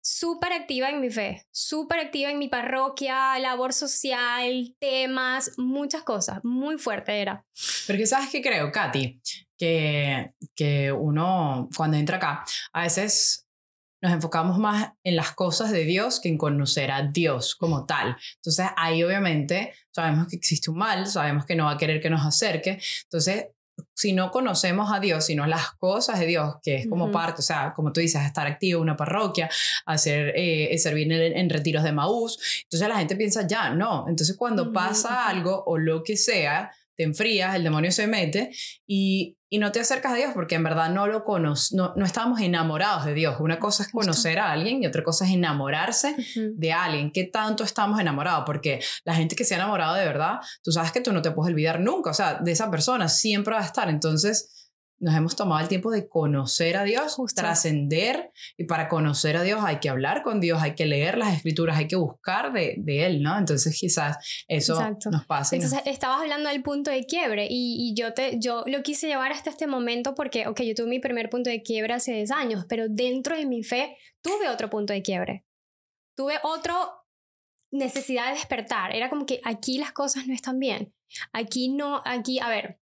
súper 0.00 0.52
activa 0.52 0.90
en 0.90 1.00
mi 1.00 1.10
fe, 1.10 1.46
súper 1.50 2.00
activa 2.00 2.30
en 2.30 2.38
mi 2.38 2.48
parroquia, 2.48 3.38
labor 3.38 3.72
social, 3.72 4.74
temas, 4.78 5.52
muchas 5.56 6.02
cosas, 6.02 6.40
muy 6.42 6.76
fuerte 6.76 7.20
era. 7.20 7.44
Pero 7.86 7.98
que 7.98 8.06
sabes 8.06 8.28
que 8.28 8.42
creo, 8.42 8.70
Katy, 8.70 9.20
que, 9.56 10.32
que 10.54 10.92
uno 10.92 11.70
cuando 11.74 11.96
entra 11.96 12.18
acá, 12.18 12.44
a 12.72 12.82
veces 12.82 13.43
nos 14.04 14.12
enfocamos 14.12 14.58
más 14.58 14.92
en 15.02 15.16
las 15.16 15.32
cosas 15.32 15.72
de 15.72 15.84
Dios 15.86 16.20
que 16.20 16.28
en 16.28 16.36
conocer 16.36 16.90
a 16.90 17.02
Dios 17.02 17.54
como 17.54 17.86
tal. 17.86 18.14
Entonces 18.36 18.66
ahí 18.76 19.02
obviamente 19.02 19.72
sabemos 19.90 20.28
que 20.28 20.36
existe 20.36 20.70
un 20.70 20.76
mal, 20.76 21.06
sabemos 21.06 21.46
que 21.46 21.56
no 21.56 21.64
va 21.64 21.72
a 21.72 21.78
querer 21.78 22.02
que 22.02 22.10
nos 22.10 22.22
acerque. 22.22 22.78
Entonces, 23.04 23.46
si 23.94 24.12
no 24.12 24.30
conocemos 24.30 24.92
a 24.92 25.00
Dios, 25.00 25.24
sino 25.24 25.46
las 25.46 25.70
cosas 25.72 26.20
de 26.20 26.26
Dios, 26.26 26.56
que 26.62 26.76
es 26.76 26.86
como 26.86 27.04
Ujú. 27.04 27.14
parte, 27.14 27.40
o 27.40 27.42
sea, 27.42 27.72
como 27.74 27.94
tú 27.94 28.00
dices, 28.00 28.22
estar 28.22 28.46
activo 28.46 28.80
en 28.80 28.82
una 28.82 28.96
parroquia, 28.96 29.48
hacer, 29.86 30.34
eh, 30.36 30.76
servir 30.76 31.10
en, 31.10 31.38
en 31.38 31.48
retiros 31.48 31.82
de 31.82 31.92
Maús, 31.92 32.38
entonces 32.64 32.86
la 32.86 32.98
gente 32.98 33.16
piensa, 33.16 33.46
ya, 33.46 33.70
no. 33.70 34.04
Entonces 34.06 34.36
cuando 34.36 34.70
pasa 34.70 35.26
algo 35.26 35.64
o 35.66 35.78
lo 35.78 36.02
que 36.02 36.18
sea, 36.18 36.70
te 36.94 37.04
enfrías, 37.04 37.56
el 37.56 37.64
demonio 37.64 37.90
se 37.90 38.06
mete 38.06 38.50
y, 38.86 39.38
y 39.54 39.58
no 39.58 39.70
te 39.70 39.78
acercas 39.78 40.14
a 40.14 40.16
Dios 40.16 40.32
porque 40.34 40.56
en 40.56 40.64
verdad 40.64 40.90
no 40.90 41.06
lo 41.06 41.22
conoces, 41.22 41.74
no, 41.74 41.92
no 41.94 42.04
estábamos 42.04 42.40
enamorados 42.40 43.04
de 43.04 43.14
Dios. 43.14 43.36
Una 43.38 43.60
cosa 43.60 43.84
es 43.84 43.88
conocer 43.92 44.40
a 44.40 44.50
alguien 44.50 44.82
y 44.82 44.86
otra 44.88 45.04
cosa 45.04 45.26
es 45.26 45.30
enamorarse 45.30 46.16
de 46.34 46.72
alguien. 46.72 47.12
¿Qué 47.12 47.22
tanto 47.22 47.62
estamos 47.62 48.00
enamorados? 48.00 48.42
Porque 48.46 48.80
la 49.04 49.14
gente 49.14 49.36
que 49.36 49.44
se 49.44 49.54
ha 49.54 49.58
enamorado 49.58 49.94
de 49.94 50.06
verdad, 50.06 50.40
tú 50.64 50.72
sabes 50.72 50.90
que 50.90 51.00
tú 51.00 51.12
no 51.12 51.22
te 51.22 51.30
puedes 51.30 51.52
olvidar 51.52 51.78
nunca, 51.78 52.10
o 52.10 52.14
sea, 52.14 52.34
de 52.34 52.50
esa 52.50 52.68
persona 52.68 53.08
siempre 53.08 53.54
va 53.54 53.60
a 53.60 53.64
estar. 53.64 53.88
Entonces, 53.88 54.63
nos 54.98 55.14
hemos 55.14 55.36
tomado 55.36 55.60
el 55.60 55.68
tiempo 55.68 55.90
de 55.90 56.08
conocer 56.08 56.76
a 56.76 56.84
Dios, 56.84 57.16
trascender, 57.34 58.30
y 58.56 58.64
para 58.64 58.88
conocer 58.88 59.36
a 59.36 59.42
Dios 59.42 59.60
hay 59.64 59.78
que 59.80 59.88
hablar 59.88 60.22
con 60.22 60.40
Dios, 60.40 60.62
hay 60.62 60.74
que 60.74 60.86
leer 60.86 61.18
las 61.18 61.34
escrituras, 61.36 61.76
hay 61.76 61.86
que 61.88 61.96
buscar 61.96 62.52
de, 62.52 62.74
de 62.78 63.04
Él, 63.06 63.22
¿no? 63.22 63.36
Entonces, 63.38 63.76
quizás 63.78 64.16
eso 64.48 64.74
Exacto. 64.74 65.10
nos 65.10 65.26
pasa. 65.26 65.56
y 65.56 65.58
nos- 65.58 65.72
Entonces 65.72 65.92
estabas 65.92 66.20
hablando 66.22 66.48
del 66.48 66.62
punto 66.62 66.90
de 66.90 67.04
quiebre 67.04 67.46
y, 67.50 67.90
y 67.90 67.94
yo, 67.94 68.14
te, 68.14 68.38
yo 68.40 68.64
lo 68.66 68.82
quise 68.82 69.06
llevar 69.06 69.32
hasta 69.32 69.50
este 69.50 69.66
momento 69.66 70.14
porque, 70.14 70.46
ok, 70.46 70.62
yo 70.62 70.74
tuve 70.74 70.86
mi 70.88 71.00
primer 71.00 71.28
punto 71.30 71.50
de 71.50 71.62
quiebre 71.62 71.92
hace 71.94 72.12
10 72.12 72.30
años, 72.30 72.64
pero 72.68 72.86
dentro 72.88 73.36
de 73.36 73.46
mi 73.46 73.62
fe 73.62 73.96
tuve 74.22 74.48
otro 74.48 74.70
punto 74.70 74.92
de 74.92 75.02
quiebre. 75.02 75.44
Tuve 76.16 76.34
otro 76.44 76.74
necesidad 77.70 78.28
de 78.28 78.34
despertar. 78.34 78.94
Era 78.94 79.10
como 79.10 79.26
que 79.26 79.40
aquí 79.44 79.78
las 79.78 79.92
cosas 79.92 80.26
no 80.26 80.34
están 80.34 80.58
bien. 80.58 80.94
Aquí 81.32 81.68
no, 81.68 82.02
aquí, 82.04 82.38
a 82.38 82.48
ver, 82.48 82.78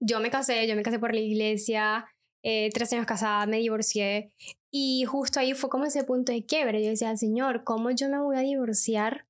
yo 0.00 0.20
me 0.20 0.30
casé, 0.30 0.66
yo 0.66 0.76
me 0.76 0.82
casé 0.82 0.98
por 0.98 1.14
la 1.14 1.20
iglesia, 1.20 2.06
eh, 2.42 2.70
tres 2.72 2.92
años 2.92 3.06
casada, 3.06 3.46
me 3.46 3.58
divorcié 3.58 4.32
y 4.70 5.04
justo 5.04 5.40
ahí 5.40 5.54
fue 5.54 5.70
como 5.70 5.84
ese 5.84 6.04
punto 6.04 6.32
de 6.32 6.44
quiebre. 6.44 6.82
Yo 6.82 6.90
decía, 6.90 7.16
Señor, 7.16 7.64
¿cómo 7.64 7.90
yo 7.90 8.08
me 8.08 8.20
voy 8.20 8.36
a 8.36 8.40
divorciar 8.40 9.26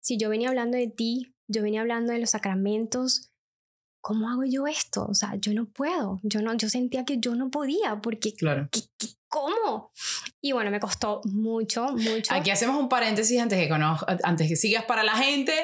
si 0.00 0.16
yo 0.16 0.28
venía 0.28 0.48
hablando 0.48 0.76
de 0.76 0.88
ti, 0.88 1.34
yo 1.46 1.62
venía 1.62 1.82
hablando 1.82 2.12
de 2.12 2.18
los 2.18 2.30
sacramentos, 2.30 3.30
¿cómo 4.00 4.28
hago 4.30 4.44
yo 4.44 4.66
esto? 4.66 5.06
O 5.08 5.14
sea, 5.14 5.34
yo 5.36 5.52
no 5.54 5.66
puedo, 5.66 6.20
yo, 6.22 6.42
no, 6.42 6.54
yo 6.54 6.68
sentía 6.68 7.04
que 7.04 7.18
yo 7.18 7.34
no 7.34 7.50
podía, 7.50 8.00
porque 8.02 8.34
Claro. 8.34 8.68
¿qué- 8.72 8.80
qué- 8.98 9.08
¿cómo? 9.28 9.92
Y 10.40 10.50
bueno, 10.52 10.70
me 10.72 10.80
costó 10.80 11.20
mucho, 11.24 11.92
mucho. 11.92 12.34
Aquí 12.34 12.50
hacemos 12.50 12.80
un 12.80 12.88
paréntesis 12.88 13.38
antes 13.38 13.58
que, 13.60 13.72
conoz- 13.72 14.04
antes 14.24 14.48
que 14.48 14.56
sigas 14.56 14.84
para 14.86 15.04
la 15.04 15.16
gente 15.16 15.54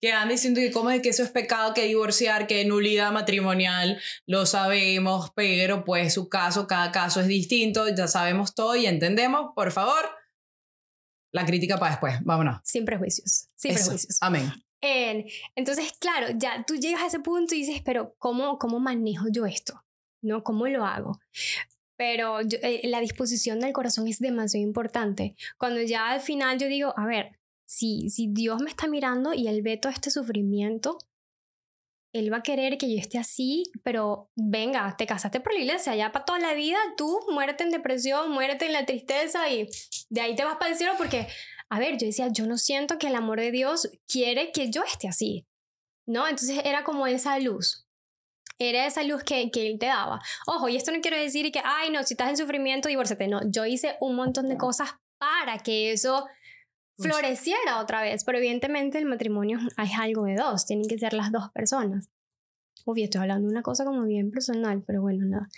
que 0.00 0.12
anda 0.12 0.32
diciendo 0.32 0.60
que 0.60 0.70
como 0.70 0.90
es 0.90 1.00
que 1.00 1.08
eso 1.08 1.22
es 1.22 1.30
pecado, 1.30 1.72
que 1.72 1.84
divorciar, 1.86 2.46
que 2.46 2.64
nulidad 2.66 3.12
matrimonial, 3.12 3.98
lo 4.26 4.44
sabemos, 4.44 5.30
pero 5.34 5.84
pues 5.86 6.12
su 6.12 6.28
caso, 6.28 6.66
cada 6.66 6.92
caso 6.92 7.20
es 7.22 7.26
distinto, 7.26 7.88
ya 7.96 8.08
sabemos 8.08 8.54
todo 8.54 8.76
y 8.76 8.84
entendemos, 8.86 9.52
por 9.54 9.72
favor, 9.72 10.04
la 11.32 11.46
crítica 11.46 11.78
para 11.78 11.92
después, 11.92 12.16
vámonos. 12.24 12.60
Sin 12.62 12.84
prejuicios, 12.84 13.48
sin 13.56 13.70
Eso. 13.72 13.84
prejuicios. 13.86 14.18
Amén. 14.20 14.52
En- 14.86 15.24
entonces, 15.56 15.92
claro, 15.98 16.26
ya 16.36 16.62
tú 16.66 16.74
llegas 16.76 17.02
a 17.02 17.06
ese 17.06 17.20
punto 17.20 17.54
y 17.54 17.60
dices, 17.60 17.80
pero 17.82 18.14
¿cómo, 18.18 18.58
cómo 18.58 18.80
manejo 18.80 19.26
yo 19.32 19.46
esto? 19.46 19.82
¿No? 20.22 20.42
¿Cómo 20.44 20.66
lo 20.68 20.84
hago? 20.84 21.18
Pero 21.96 22.42
yo- 22.42 22.58
eh, 22.62 22.82
la 22.84 23.00
disposición 23.00 23.60
del 23.60 23.72
corazón 23.72 24.06
es 24.08 24.18
demasiado 24.18 24.62
importante. 24.66 25.36
Cuando 25.58 25.80
ya 25.80 26.10
al 26.10 26.20
final 26.20 26.58
yo 26.58 26.66
digo, 26.66 26.92
a 26.98 27.06
ver, 27.06 27.38
si, 27.66 28.10
si 28.10 28.28
Dios 28.30 28.60
me 28.60 28.68
está 28.68 28.86
mirando 28.86 29.32
y 29.32 29.48
Él 29.48 29.62
ve 29.62 29.78
todo 29.78 29.90
este 29.90 30.10
sufrimiento, 30.10 30.98
Él 32.12 32.30
va 32.32 32.38
a 32.38 32.42
querer 32.42 32.76
que 32.78 32.92
yo 32.94 33.00
esté 33.00 33.18
así, 33.18 33.64
pero 33.82 34.30
venga, 34.36 34.94
te 34.98 35.06
casaste 35.06 35.40
por 35.40 35.52
la 35.54 35.60
iglesia, 35.60 35.96
ya 35.96 36.12
para 36.12 36.24
toda 36.26 36.38
la 36.38 36.52
vida, 36.54 36.78
tú 36.96 37.20
muérete 37.32 37.64
en 37.64 37.70
depresión, 37.70 38.30
muérete 38.30 38.66
en 38.66 38.72
la 38.74 38.84
tristeza 38.86 39.48
y 39.50 39.68
de 40.10 40.20
ahí 40.20 40.36
te 40.36 40.44
vas 40.44 40.56
para 40.56 40.70
el 40.72 40.76
cielo 40.76 40.92
porque 40.98 41.26
a 41.74 41.78
ver, 41.78 41.98
yo 41.98 42.06
decía, 42.06 42.28
yo 42.28 42.46
no 42.46 42.58
siento 42.58 42.98
que 42.98 43.08
el 43.08 43.14
amor 43.16 43.40
de 43.40 43.50
Dios 43.50 43.90
quiere 44.06 44.52
que 44.52 44.70
yo 44.70 44.82
esté 44.84 45.08
así, 45.08 45.46
¿no? 46.06 46.28
Entonces 46.28 46.60
era 46.64 46.84
como 46.84 47.06
esa 47.06 47.38
luz, 47.38 47.86
era 48.58 48.86
esa 48.86 49.02
luz 49.02 49.24
que, 49.24 49.50
que 49.50 49.66
Él 49.66 49.78
te 49.78 49.86
daba. 49.86 50.20
Ojo, 50.46 50.68
y 50.68 50.76
esto 50.76 50.92
no 50.92 51.00
quiero 51.00 51.16
decir 51.16 51.50
que, 51.50 51.60
ay, 51.64 51.90
no, 51.90 52.02
si 52.04 52.14
estás 52.14 52.30
en 52.30 52.36
sufrimiento, 52.36 52.88
divórciate. 52.88 53.26
No, 53.28 53.40
yo 53.50 53.66
hice 53.66 53.96
un 54.00 54.14
montón 54.14 54.48
de 54.48 54.56
cosas 54.56 54.90
para 55.18 55.58
que 55.58 55.92
eso 55.92 56.26
floreciera 56.96 57.80
otra 57.80 58.02
vez, 58.02 58.24
pero 58.24 58.38
evidentemente 58.38 58.98
el 58.98 59.06
matrimonio 59.06 59.58
es 59.58 59.98
algo 59.98 60.24
de 60.24 60.36
dos, 60.36 60.66
tienen 60.66 60.86
que 60.86 60.98
ser 60.98 61.12
las 61.12 61.32
dos 61.32 61.50
personas. 61.52 62.08
Uy, 62.86 63.02
estoy 63.02 63.22
hablando 63.22 63.48
de 63.48 63.52
una 63.52 63.62
cosa 63.62 63.84
como 63.84 64.04
bien 64.04 64.30
personal, 64.30 64.82
pero 64.86 65.00
bueno, 65.00 65.24
nada. 65.24 65.48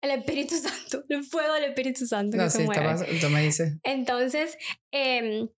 El 0.00 0.12
Espíritu 0.12 0.54
Santo, 0.56 1.04
el 1.08 1.24
fuego 1.24 1.52
del 1.54 1.64
Espíritu 1.64 2.06
Santo 2.06 2.36
que 2.36 2.44
No, 2.44 2.50
se 2.50 2.58
sí, 2.58 2.64
mueve. 2.64 2.92
está 2.92 3.26
tú 3.26 3.32
me 3.32 3.42
dices. 3.42 3.74
Entonces, 3.82 4.56
em, 4.92 5.48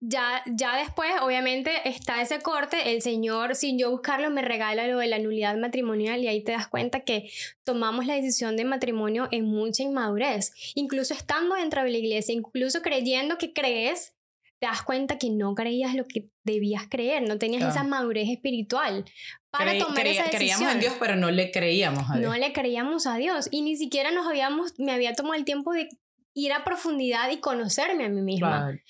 ya, 0.00 0.42
ya 0.46 0.76
después, 0.76 1.10
obviamente, 1.22 1.88
está 1.88 2.22
ese 2.22 2.40
corte, 2.40 2.92
el 2.92 3.02
Señor, 3.02 3.56
sin 3.56 3.78
yo 3.78 3.90
buscarlo, 3.90 4.30
me 4.30 4.42
regala 4.42 4.86
lo 4.86 4.98
de 4.98 5.08
la 5.08 5.18
nulidad 5.18 5.56
matrimonial 5.56 6.22
y 6.22 6.28
ahí 6.28 6.42
te 6.42 6.52
das 6.52 6.68
cuenta 6.68 7.00
que 7.00 7.30
tomamos 7.64 8.06
la 8.06 8.14
decisión 8.14 8.56
de 8.56 8.64
matrimonio 8.64 9.28
en 9.32 9.46
mucha 9.46 9.82
inmadurez, 9.82 10.52
incluso 10.74 11.14
estando 11.14 11.56
dentro 11.56 11.82
de 11.82 11.90
la 11.90 11.98
iglesia, 11.98 12.32
incluso 12.32 12.80
creyendo 12.80 13.38
que 13.38 13.52
crees, 13.52 14.14
te 14.60 14.66
das 14.66 14.82
cuenta 14.82 15.18
que 15.18 15.30
no 15.30 15.54
creías 15.54 15.94
lo 15.94 16.04
que 16.06 16.28
debías 16.44 16.84
creer, 16.88 17.22
no 17.22 17.38
tenías 17.38 17.62
esa 17.62 17.84
madurez 17.84 18.28
espiritual 18.28 19.04
para 19.50 19.78
tomar 19.78 20.06
esa 20.06 20.24
decisión. 20.24 20.30
Creíamos 20.30 20.72
en 20.72 20.80
Dios, 20.80 20.94
pero 20.98 21.16
no 21.16 21.30
le 21.30 21.50
creíamos 21.50 22.10
a 22.10 22.18
Dios. 22.18 22.30
No 22.30 22.36
le 22.36 22.52
creíamos 22.52 23.06
a 23.06 23.16
Dios 23.16 23.48
y 23.50 23.62
ni 23.62 23.76
siquiera 23.76 24.10
nos 24.10 24.26
habíamos, 24.26 24.78
me 24.78 24.92
había 24.92 25.12
tomado 25.14 25.34
el 25.34 25.44
tiempo 25.44 25.72
de 25.72 25.88
ir 26.34 26.52
a 26.52 26.64
profundidad 26.64 27.30
y 27.30 27.38
conocerme 27.38 28.04
a 28.04 28.08
mí 28.08 28.20
misma. 28.20 28.80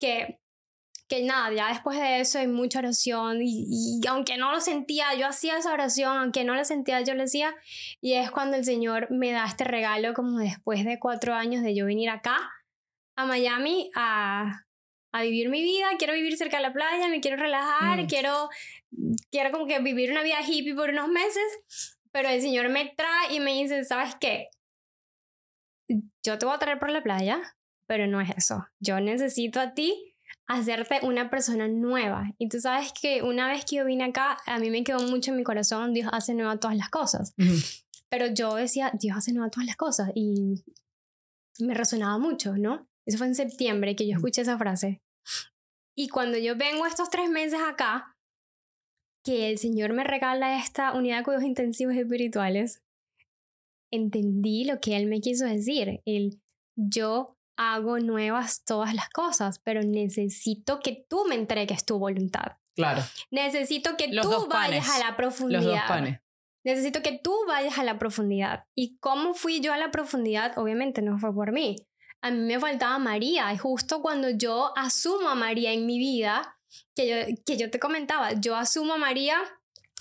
Que 0.00 0.41
que 1.08 1.22
nada, 1.22 1.52
ya 1.52 1.68
después 1.68 1.98
de 1.98 2.20
eso 2.20 2.38
hay 2.38 2.46
mucha 2.46 2.78
oración 2.78 3.38
y, 3.42 4.00
aunque 4.08 4.38
no 4.38 4.50
lo 4.50 4.60
sentía, 4.60 5.14
yo 5.14 5.26
hacía 5.26 5.58
esa 5.58 5.72
oración, 5.72 6.16
aunque 6.16 6.44
no 6.44 6.54
la 6.54 6.64
sentía, 6.64 7.02
yo 7.02 7.14
lo 7.14 7.24
hacía 7.24 7.54
y 8.00 8.14
es 8.14 8.30
cuando 8.30 8.56
el 8.56 8.64
Señor 8.64 9.10
me 9.10 9.30
da 9.32 9.44
este 9.44 9.64
regalo 9.64 10.14
como 10.14 10.38
después 10.38 10.84
de 10.84 10.98
cuatro 10.98 11.34
años 11.34 11.62
de 11.62 11.74
yo 11.74 11.84
venir 11.84 12.08
acá 12.08 12.38
a 13.16 13.26
Miami 13.26 13.90
a, 13.94 14.64
a 15.12 15.22
vivir 15.22 15.50
mi 15.50 15.62
vida, 15.62 15.86
quiero 15.98 16.14
vivir 16.14 16.36
cerca 16.36 16.56
de 16.56 16.62
la 16.62 16.72
playa, 16.72 17.08
me 17.08 17.20
quiero 17.20 17.36
relajar, 17.36 18.02
mm. 18.02 18.06
quiero, 18.06 18.48
quiero 19.30 19.50
como 19.52 19.66
que 19.66 19.78
vivir 19.80 20.10
una 20.10 20.22
vida 20.22 20.40
hippie 20.40 20.74
por 20.74 20.90
unos 20.90 21.08
meses, 21.08 21.96
pero 22.10 22.28
el 22.28 22.40
Señor 22.40 22.70
me 22.70 22.86
trae 22.96 23.34
y 23.34 23.40
me 23.40 23.52
dice, 23.52 23.84
¿sabes 23.84 24.14
qué? 24.18 24.48
Yo 26.24 26.38
te 26.38 26.46
voy 26.46 26.54
a 26.54 26.58
traer 26.58 26.78
por 26.78 26.90
la 26.90 27.02
playa, 27.02 27.54
pero 27.86 28.06
no 28.06 28.20
es 28.20 28.30
eso, 28.30 28.66
yo 28.80 29.00
necesito 29.00 29.60
a 29.60 29.74
ti 29.74 30.11
hacerte 30.52 31.00
una 31.02 31.30
persona 31.30 31.68
nueva. 31.68 32.32
Y 32.38 32.48
tú 32.48 32.60
sabes 32.60 32.92
que 32.92 33.22
una 33.22 33.48
vez 33.48 33.64
que 33.64 33.76
yo 33.76 33.84
vine 33.84 34.04
acá, 34.04 34.38
a 34.46 34.58
mí 34.58 34.70
me 34.70 34.84
quedó 34.84 35.00
mucho 35.08 35.30
en 35.30 35.36
mi 35.36 35.44
corazón, 35.44 35.92
Dios 35.92 36.08
hace 36.12 36.34
nueva 36.34 36.58
todas 36.58 36.76
las 36.76 36.90
cosas. 36.90 37.34
Pero 38.08 38.26
yo 38.26 38.54
decía, 38.54 38.92
Dios 38.98 39.16
hace 39.16 39.32
nueva 39.32 39.50
todas 39.50 39.66
las 39.66 39.76
cosas. 39.76 40.10
Y 40.14 40.64
me 41.58 41.74
resonaba 41.74 42.18
mucho, 42.18 42.56
¿no? 42.56 42.88
Eso 43.06 43.18
fue 43.18 43.26
en 43.26 43.34
septiembre 43.34 43.96
que 43.96 44.06
yo 44.06 44.16
escuché 44.16 44.42
esa 44.42 44.58
frase. 44.58 45.02
Y 45.96 46.08
cuando 46.08 46.38
yo 46.38 46.56
vengo 46.56 46.86
estos 46.86 47.10
tres 47.10 47.28
meses 47.28 47.60
acá, 47.60 48.16
que 49.24 49.50
el 49.50 49.58
Señor 49.58 49.92
me 49.92 50.04
regala 50.04 50.58
esta 50.58 50.92
unidad 50.92 51.18
de 51.18 51.24
cuidados 51.24 51.46
intensivos 51.46 51.94
espirituales, 51.94 52.82
entendí 53.92 54.64
lo 54.64 54.80
que 54.80 54.96
Él 54.96 55.06
me 55.06 55.20
quiso 55.20 55.44
decir. 55.44 56.00
El 56.04 56.40
yo 56.76 57.36
hago 57.62 57.98
nuevas 57.98 58.64
todas 58.64 58.94
las 58.94 59.08
cosas, 59.10 59.58
pero 59.60 59.82
necesito 59.82 60.80
que 60.80 61.04
tú 61.08 61.24
me 61.28 61.34
entregues 61.34 61.84
tu 61.84 61.98
voluntad. 61.98 62.56
Claro. 62.74 63.02
Necesito 63.30 63.96
que 63.96 64.08
tú 64.08 64.48
vayas 64.48 64.88
a 64.90 64.98
la 64.98 65.16
profundidad. 65.16 65.62
Los 65.62 65.72
dos 65.72 65.82
panes. 65.88 66.20
Necesito 66.64 67.02
que 67.02 67.18
tú 67.18 67.34
vayas 67.46 67.78
a 67.78 67.84
la 67.84 67.98
profundidad. 67.98 68.64
¿Y 68.74 68.96
cómo 68.98 69.34
fui 69.34 69.60
yo 69.60 69.72
a 69.72 69.78
la 69.78 69.90
profundidad? 69.90 70.56
Obviamente 70.58 71.02
no 71.02 71.18
fue 71.18 71.34
por 71.34 71.52
mí. 71.52 71.76
A 72.22 72.30
mí 72.30 72.38
me 72.38 72.60
faltaba 72.60 72.98
María. 72.98 73.52
Y 73.52 73.58
justo 73.58 74.00
cuando 74.00 74.30
yo 74.30 74.72
asumo 74.76 75.28
a 75.28 75.34
María 75.34 75.72
en 75.72 75.86
mi 75.86 75.98
vida, 75.98 76.56
que 76.94 77.08
yo, 77.08 77.42
que 77.44 77.56
yo 77.56 77.70
te 77.70 77.80
comentaba, 77.80 78.32
yo 78.34 78.56
asumo 78.56 78.94
a 78.94 78.98
María, 78.98 79.38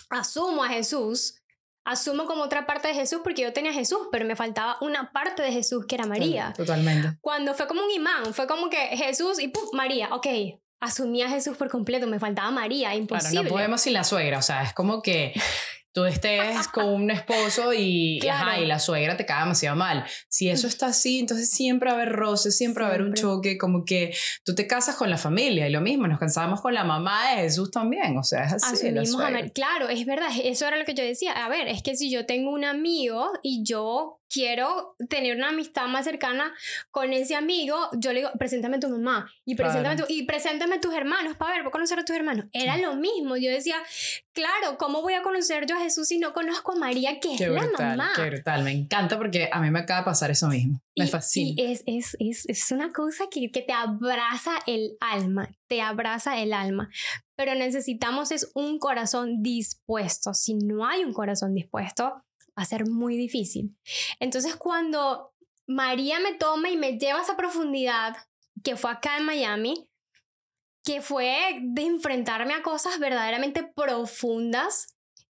asumo 0.09 0.63
a 0.63 0.69
Jesús, 0.69 1.40
asumo 1.83 2.25
como 2.25 2.43
otra 2.43 2.65
parte 2.65 2.89
de 2.89 2.93
Jesús 2.93 3.21
porque 3.23 3.41
yo 3.41 3.53
tenía 3.53 3.71
a 3.71 3.73
Jesús, 3.73 4.07
pero 4.11 4.25
me 4.25 4.35
faltaba 4.35 4.77
una 4.81 5.11
parte 5.11 5.41
de 5.41 5.51
Jesús 5.51 5.85
que 5.87 5.95
era 5.95 6.05
María. 6.05 6.53
totalmente. 6.55 7.17
Cuando 7.21 7.53
fue 7.53 7.67
como 7.67 7.83
un 7.83 7.91
imán, 7.91 8.33
fue 8.33 8.47
como 8.47 8.69
que 8.69 8.77
Jesús 8.97 9.39
y 9.39 9.47
¡pum! 9.47 9.63
María, 9.73 10.09
ok. 10.11 10.27
Asumí 10.79 11.21
a 11.21 11.29
Jesús 11.29 11.57
por 11.57 11.69
completo, 11.69 12.07
me 12.07 12.19
faltaba 12.19 12.49
María, 12.49 12.95
imposible. 12.95 13.31
Claro, 13.31 13.43
no 13.43 13.49
podemos 13.49 13.81
sin 13.81 13.93
la 13.93 14.03
suegra, 14.03 14.39
o 14.39 14.41
sea, 14.41 14.63
es 14.63 14.73
como 14.73 15.01
que 15.01 15.33
tú 15.93 16.05
estés 16.05 16.67
con 16.69 16.85
un 16.85 17.11
esposo 17.11 17.73
y, 17.73 18.19
y, 18.19 18.65
la 18.65 18.79
suegra 18.79 19.17
te 19.17 19.25
cae 19.25 19.41
demasiado 19.41 19.75
mal. 19.75 20.05
Si 20.29 20.49
eso 20.49 20.67
está 20.67 20.87
así, 20.87 21.19
entonces 21.19 21.49
siempre 21.49 21.91
va 21.91 21.97
a 21.97 22.01
haber 22.01 22.13
roces, 22.13 22.57
siempre, 22.57 22.83
va 22.83 22.89
a 22.89 22.93
haber 22.93 23.05
un 23.05 23.13
choque, 23.13 23.57
como 23.57 23.83
que 23.83 24.15
tú 24.43 24.55
te 24.55 24.67
casas 24.67 24.95
con 24.95 25.09
la 25.09 25.17
familia 25.17 25.67
y 25.67 25.71
lo 25.71 25.81
mismo, 25.81 26.07
nos 26.07 26.19
casábamos 26.19 26.61
con 26.61 26.73
la 26.73 26.83
mamá 26.83 27.31
de 27.31 27.43
Jesús 27.43 27.71
también, 27.71 28.17
o 28.17 28.23
sea, 28.23 28.45
es 28.45 28.53
así. 28.53 28.87
Asumimos 28.87 29.21
a 29.21 29.49
claro, 29.49 29.89
es 29.89 30.05
verdad, 30.05 30.29
eso 30.43 30.67
era 30.67 30.77
lo 30.77 30.85
que 30.85 30.93
yo 30.93 31.03
decía. 31.03 31.33
A 31.33 31.49
ver, 31.49 31.67
es 31.67 31.83
que 31.83 31.95
si 31.95 32.09
yo 32.09 32.25
tengo 32.25 32.51
un 32.51 32.63
amigo 32.63 33.31
y 33.43 33.63
yo 33.63 34.20
quiero 34.31 34.95
tener 35.09 35.35
una 35.35 35.49
amistad 35.49 35.87
más 35.87 36.05
cercana 36.05 36.53
con 36.89 37.11
ese 37.11 37.35
amigo, 37.35 37.75
yo 37.97 38.13
le 38.13 38.19
digo, 38.19 38.31
preséntame 38.39 38.77
a 38.77 38.79
tu 38.79 38.89
mamá 38.89 39.29
y 39.45 39.55
preséntame, 39.55 40.03
y 40.07 40.23
preséntame 40.23 40.75
a 40.75 40.79
tus 40.79 40.93
hermanos 40.93 41.35
para 41.35 41.51
ver, 41.51 41.63
voy 41.63 41.69
a 41.69 41.71
conocer 41.71 41.99
a 41.99 42.05
tus 42.05 42.15
hermanos. 42.15 42.45
Era 42.53 42.77
lo 42.77 42.95
mismo, 42.95 43.35
yo 43.35 43.51
decía, 43.51 43.75
claro, 44.31 44.77
¿cómo 44.77 45.01
voy 45.01 45.13
a 45.13 45.21
conocer 45.21 45.65
yo 45.65 45.75
a 45.75 45.79
Jesús 45.79 46.07
si 46.07 46.17
no 46.17 46.33
conozco 46.33 46.71
a 46.71 46.75
María, 46.75 47.19
que 47.19 47.33
es 47.33 47.41
la 47.41 47.67
mamá? 47.77 48.11
Qué 48.15 48.29
brutal, 48.29 48.63
me 48.63 48.71
encanta 48.71 49.17
porque 49.17 49.49
a 49.51 49.59
mí 49.59 49.69
me 49.69 49.79
acaba 49.79 50.01
de 50.01 50.05
pasar 50.05 50.31
eso 50.31 50.47
mismo, 50.47 50.81
me 50.95 51.07
fascina. 51.07 51.61
Y 51.61 51.71
es, 51.71 51.83
es, 51.85 52.15
es, 52.19 52.45
es 52.47 52.71
una 52.71 52.93
cosa 52.93 53.25
que, 53.29 53.51
que 53.51 53.61
te 53.61 53.73
abraza 53.73 54.51
el 54.65 54.95
alma, 55.01 55.49
te 55.67 55.81
abraza 55.81 56.39
el 56.39 56.53
alma, 56.53 56.89
pero 57.35 57.53
necesitamos 57.55 58.31
es 58.31 58.49
un 58.53 58.79
corazón 58.79 59.43
dispuesto, 59.43 60.33
si 60.33 60.53
no 60.53 60.85
hay 60.85 61.03
un 61.03 61.13
corazón 61.13 61.53
dispuesto, 61.53 62.23
va 62.57 62.63
a 62.63 62.65
ser 62.65 62.87
muy 62.87 63.17
difícil. 63.17 63.75
Entonces 64.19 64.55
cuando 64.55 65.33
María 65.67 66.19
me 66.19 66.33
toma 66.33 66.69
y 66.69 66.77
me 66.77 66.97
lleva 66.97 67.19
a 67.19 67.23
esa 67.23 67.37
profundidad, 67.37 68.15
que 68.63 68.75
fue 68.75 68.91
acá 68.91 69.17
en 69.17 69.25
Miami, 69.25 69.87
que 70.83 71.01
fue 71.01 71.59
de 71.61 71.83
enfrentarme 71.83 72.53
a 72.53 72.63
cosas 72.63 72.99
verdaderamente 72.99 73.63
profundas, 73.63 74.95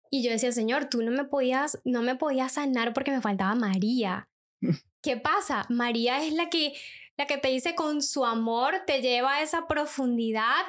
y 0.09 0.23
yo 0.23 0.31
decía, 0.31 0.51
Señor, 0.51 0.89
tú 0.89 1.01
no 1.01 1.11
me 1.11 1.25
podías, 1.25 1.79
no 1.85 2.03
me 2.03 2.15
podías 2.15 2.53
sanar 2.53 2.93
porque 2.93 3.09
me 3.09 3.21
faltaba 3.21 3.55
María. 3.55 4.27
¿Qué 5.01 5.17
pasa? 5.17 5.65
María 5.69 6.23
es 6.23 6.33
la 6.33 6.49
que, 6.49 6.73
la 7.17 7.25
que 7.25 7.37
te 7.37 7.47
dice 7.47 7.73
con 7.75 8.01
su 8.01 8.23
amor, 8.23 8.83
te 8.85 9.01
lleva 9.01 9.35
a 9.35 9.41
esa 9.41 9.67
profundidad 9.67 10.63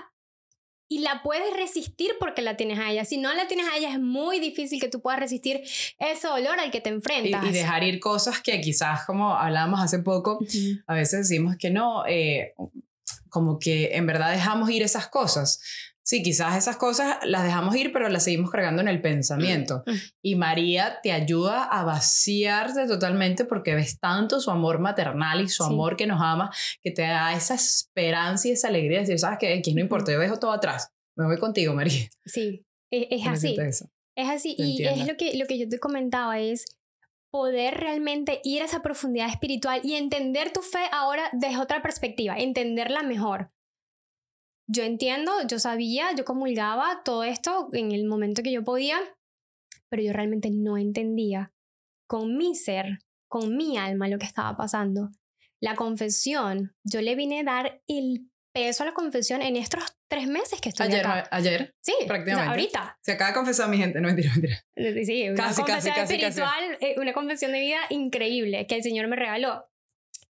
y 0.88 1.00
la 1.00 1.22
puedes 1.22 1.56
resistir 1.56 2.12
porque 2.20 2.42
la 2.42 2.56
tienes 2.56 2.78
a 2.78 2.90
ella. 2.90 3.04
Si 3.04 3.16
no 3.16 3.32
la 3.34 3.46
tienes 3.48 3.66
a 3.72 3.76
ella, 3.76 3.90
es 3.90 4.00
muy 4.00 4.38
difícil 4.38 4.80
que 4.80 4.88
tú 4.88 5.00
puedas 5.00 5.20
resistir 5.20 5.62
ese 5.98 6.28
dolor 6.28 6.60
al 6.60 6.70
que 6.70 6.80
te 6.80 6.90
enfrentas. 6.90 7.44
Y, 7.44 7.52
dejar 7.52 7.84
ir 7.84 8.00
cosas 8.00 8.40
que 8.40 8.60
quizás, 8.60 9.04
como 9.04 9.34
hablábamos 9.34 9.80
hace 9.80 10.00
poco, 10.00 10.38
a 10.86 10.94
veces 10.94 11.28
decimos 11.28 11.56
que 11.58 11.70
no, 11.70 12.04
eh, 12.06 12.54
como 13.28 13.58
que 13.58 13.96
en 13.96 14.06
verdad 14.06 14.30
dejamos 14.30 14.70
ir 14.70 14.82
esas 14.82 15.08
cosas. 15.08 15.60
Sí, 16.06 16.22
quizás 16.22 16.58
esas 16.58 16.76
cosas 16.76 17.16
las 17.24 17.44
dejamos 17.44 17.74
ir, 17.76 17.90
pero 17.90 18.10
las 18.10 18.24
seguimos 18.24 18.50
cargando 18.50 18.82
en 18.82 18.88
el 18.88 19.00
pensamiento. 19.00 19.84
Y 20.20 20.36
María 20.36 21.00
te 21.02 21.12
ayuda 21.12 21.64
a 21.64 21.82
vaciarte 21.82 22.86
totalmente 22.86 23.46
porque 23.46 23.74
ves 23.74 23.98
tanto 23.98 24.38
su 24.38 24.50
amor 24.50 24.80
maternal 24.80 25.40
y 25.40 25.48
su 25.48 25.64
amor 25.64 25.96
que 25.96 26.06
nos 26.06 26.20
ama, 26.20 26.52
que 26.82 26.90
te 26.90 27.02
da 27.02 27.32
esa 27.32 27.54
esperanza 27.54 28.48
y 28.48 28.50
esa 28.50 28.68
alegría 28.68 28.98
de 28.98 29.04
decir, 29.04 29.18
sabes 29.18 29.38
que 29.38 29.54
aquí 29.54 29.72
no 29.72 29.80
importa, 29.80 30.12
yo 30.12 30.18
dejo 30.18 30.38
todo 30.38 30.52
atrás, 30.52 30.92
me 31.16 31.24
voy 31.24 31.38
contigo, 31.38 31.72
María. 31.72 32.06
Sí, 32.26 32.66
e, 32.90 33.08
es, 33.10 33.26
así. 33.26 33.56
Es 34.14 34.28
así. 34.28 34.54
y 34.58 34.84
es 34.84 35.06
lo 35.06 35.16
que, 35.16 35.38
lo 35.38 35.46
que 35.46 35.58
yo 35.58 35.66
te 35.70 35.78
comentaba, 35.78 36.38
es 36.38 36.66
poder 37.30 37.74
realmente 37.74 38.42
ir 38.44 38.60
a 38.60 38.66
esa 38.66 38.82
profundidad 38.82 39.30
espiritual 39.30 39.80
y 39.82 39.94
entender 39.94 40.52
tu 40.52 40.60
fe 40.60 40.84
ahora 40.92 41.30
desde 41.32 41.58
otra 41.58 41.80
perspectiva, 41.80 42.36
entenderla 42.36 43.02
mejor 43.02 43.48
yo 44.66 44.82
entiendo, 44.82 45.32
yo 45.46 45.58
sabía, 45.58 46.12
yo 46.16 46.24
comulgaba 46.24 47.02
todo 47.04 47.24
esto 47.24 47.68
en 47.72 47.92
el 47.92 48.06
momento 48.06 48.42
que 48.42 48.52
yo 48.52 48.64
podía, 48.64 48.98
pero 49.90 50.02
yo 50.02 50.12
realmente 50.12 50.50
no 50.50 50.78
entendía 50.78 51.52
con 52.06 52.36
mi 52.36 52.54
ser, 52.54 53.00
con 53.28 53.56
mi 53.56 53.76
alma 53.76 54.08
lo 54.08 54.18
que 54.18 54.26
estaba 54.26 54.56
pasando. 54.56 55.10
La 55.60 55.76
confesión, 55.76 56.74
yo 56.84 57.00
le 57.00 57.14
vine 57.14 57.40
a 57.40 57.44
dar 57.44 57.82
el 57.86 58.28
peso 58.52 58.84
a 58.84 58.86
la 58.86 58.92
confesión 58.92 59.42
en 59.42 59.56
estos 59.56 59.82
tres 60.08 60.28
meses 60.28 60.60
que 60.60 60.68
estoy 60.68 60.86
ayer, 60.86 61.06
acá. 61.06 61.28
Ayer, 61.30 61.74
sí, 61.80 61.94
prácticamente. 62.06 62.50
ahorita. 62.50 62.98
Se 63.02 63.12
acaba 63.12 63.30
de 63.30 63.34
confesar 63.34 63.68
mi 63.68 63.78
gente, 63.78 64.00
no 64.00 64.08
mentira, 64.08 64.30
mentira. 64.32 64.64
Sí, 65.04 65.28
una 65.28 65.36
casi, 65.36 65.62
confesión 65.62 65.94
casi, 65.94 66.14
espiritual, 66.14 66.78
eh, 66.80 66.94
una 66.98 67.12
confesión 67.12 67.52
de 67.52 67.60
vida 67.60 67.80
increíble 67.90 68.66
que 68.66 68.76
el 68.76 68.82
Señor 68.82 69.08
me 69.08 69.16
regaló. 69.16 69.66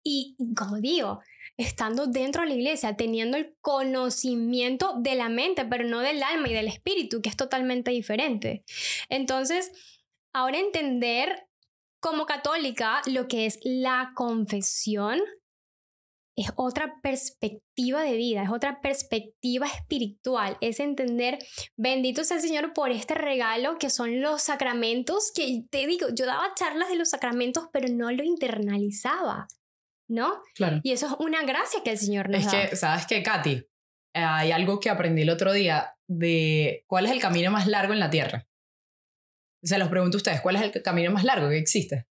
Y 0.03 0.37
como 0.57 0.81
digo, 0.81 1.21
estando 1.61 2.07
dentro 2.07 2.43
de 2.43 2.49
la 2.49 2.55
iglesia, 2.55 2.97
teniendo 2.97 3.37
el 3.37 3.55
conocimiento 3.61 4.95
de 4.99 5.15
la 5.15 5.29
mente, 5.29 5.65
pero 5.65 5.85
no 5.85 6.01
del 6.01 6.23
alma 6.23 6.49
y 6.49 6.55
del 6.55 6.69
espíritu, 6.69 7.21
que 7.23 7.29
es 7.29 7.37
totalmente 7.37 7.91
diferente. 7.91 8.65
Entonces, 9.09 9.71
ahora 10.33 10.59
entender 10.59 11.47
como 12.01 12.27
católica 12.27 13.03
lo 13.07 13.29
que 13.29 13.47
es 13.47 13.59
la 13.63 14.13
confesión 14.15 15.21
es 16.37 16.51
otra 16.57 17.01
perspectiva 17.03 18.03
de 18.03 18.15
vida, 18.15 18.43
es 18.43 18.51
otra 18.51 18.81
perspectiva 18.81 19.67
espiritual, 19.67 20.57
es 20.61 20.81
entender, 20.81 21.39
bendito 21.77 22.25
sea 22.25 22.39
el 22.39 22.43
Señor 22.43 22.73
por 22.73 22.91
este 22.91 23.15
regalo 23.15 23.77
que 23.79 23.91
son 23.91 24.23
los 24.23 24.43
sacramentos, 24.43 25.33
que 25.35 25.65
te 25.71 25.87
digo, 25.87 26.09
yo 26.15 26.25
daba 26.25 26.55
charlas 26.55 26.89
de 26.89 26.97
los 26.97 27.11
sacramentos, 27.11 27.69
pero 27.73 27.89
no 27.89 28.11
lo 28.11 28.25
internalizaba. 28.25 29.49
¿No? 30.11 30.43
Claro. 30.55 30.81
Y 30.83 30.93
eso 30.93 31.07
es 31.07 31.13
una 31.19 31.43
gracia 31.45 31.81
que 31.85 31.93
el 31.93 31.99
Señor 31.99 32.29
nos 32.29 32.45
da. 32.45 32.63
Es 32.63 32.71
que, 32.71 32.77
¿sabes 32.77 33.07
qué, 33.07 33.23
Katy? 33.23 33.65
hay 34.13 34.51
algo 34.51 34.81
que 34.81 34.91
aprendí 34.91 35.23
el 35.23 35.31
otro 35.31 35.53
día 35.53 35.95
de 36.09 36.85
cuál 36.89 37.07
es 37.07 37.13
el 37.13 37.21
camino 37.21 37.53
más 37.53 37.69
largo 37.69 37.93
en 37.93 38.01
la 38.01 38.11
Tierra. 38.11 38.49
Se 39.63 39.79
los 39.79 39.89
pregunto 39.89 40.17
a 40.17 40.19
ustedes, 40.19 40.41
¿cuál 40.41 40.57
es 40.57 40.63
el 40.63 40.83
camino 40.83 41.13
más 41.13 41.23
largo 41.23 41.49
que 41.49 41.59
existe? 41.59 42.09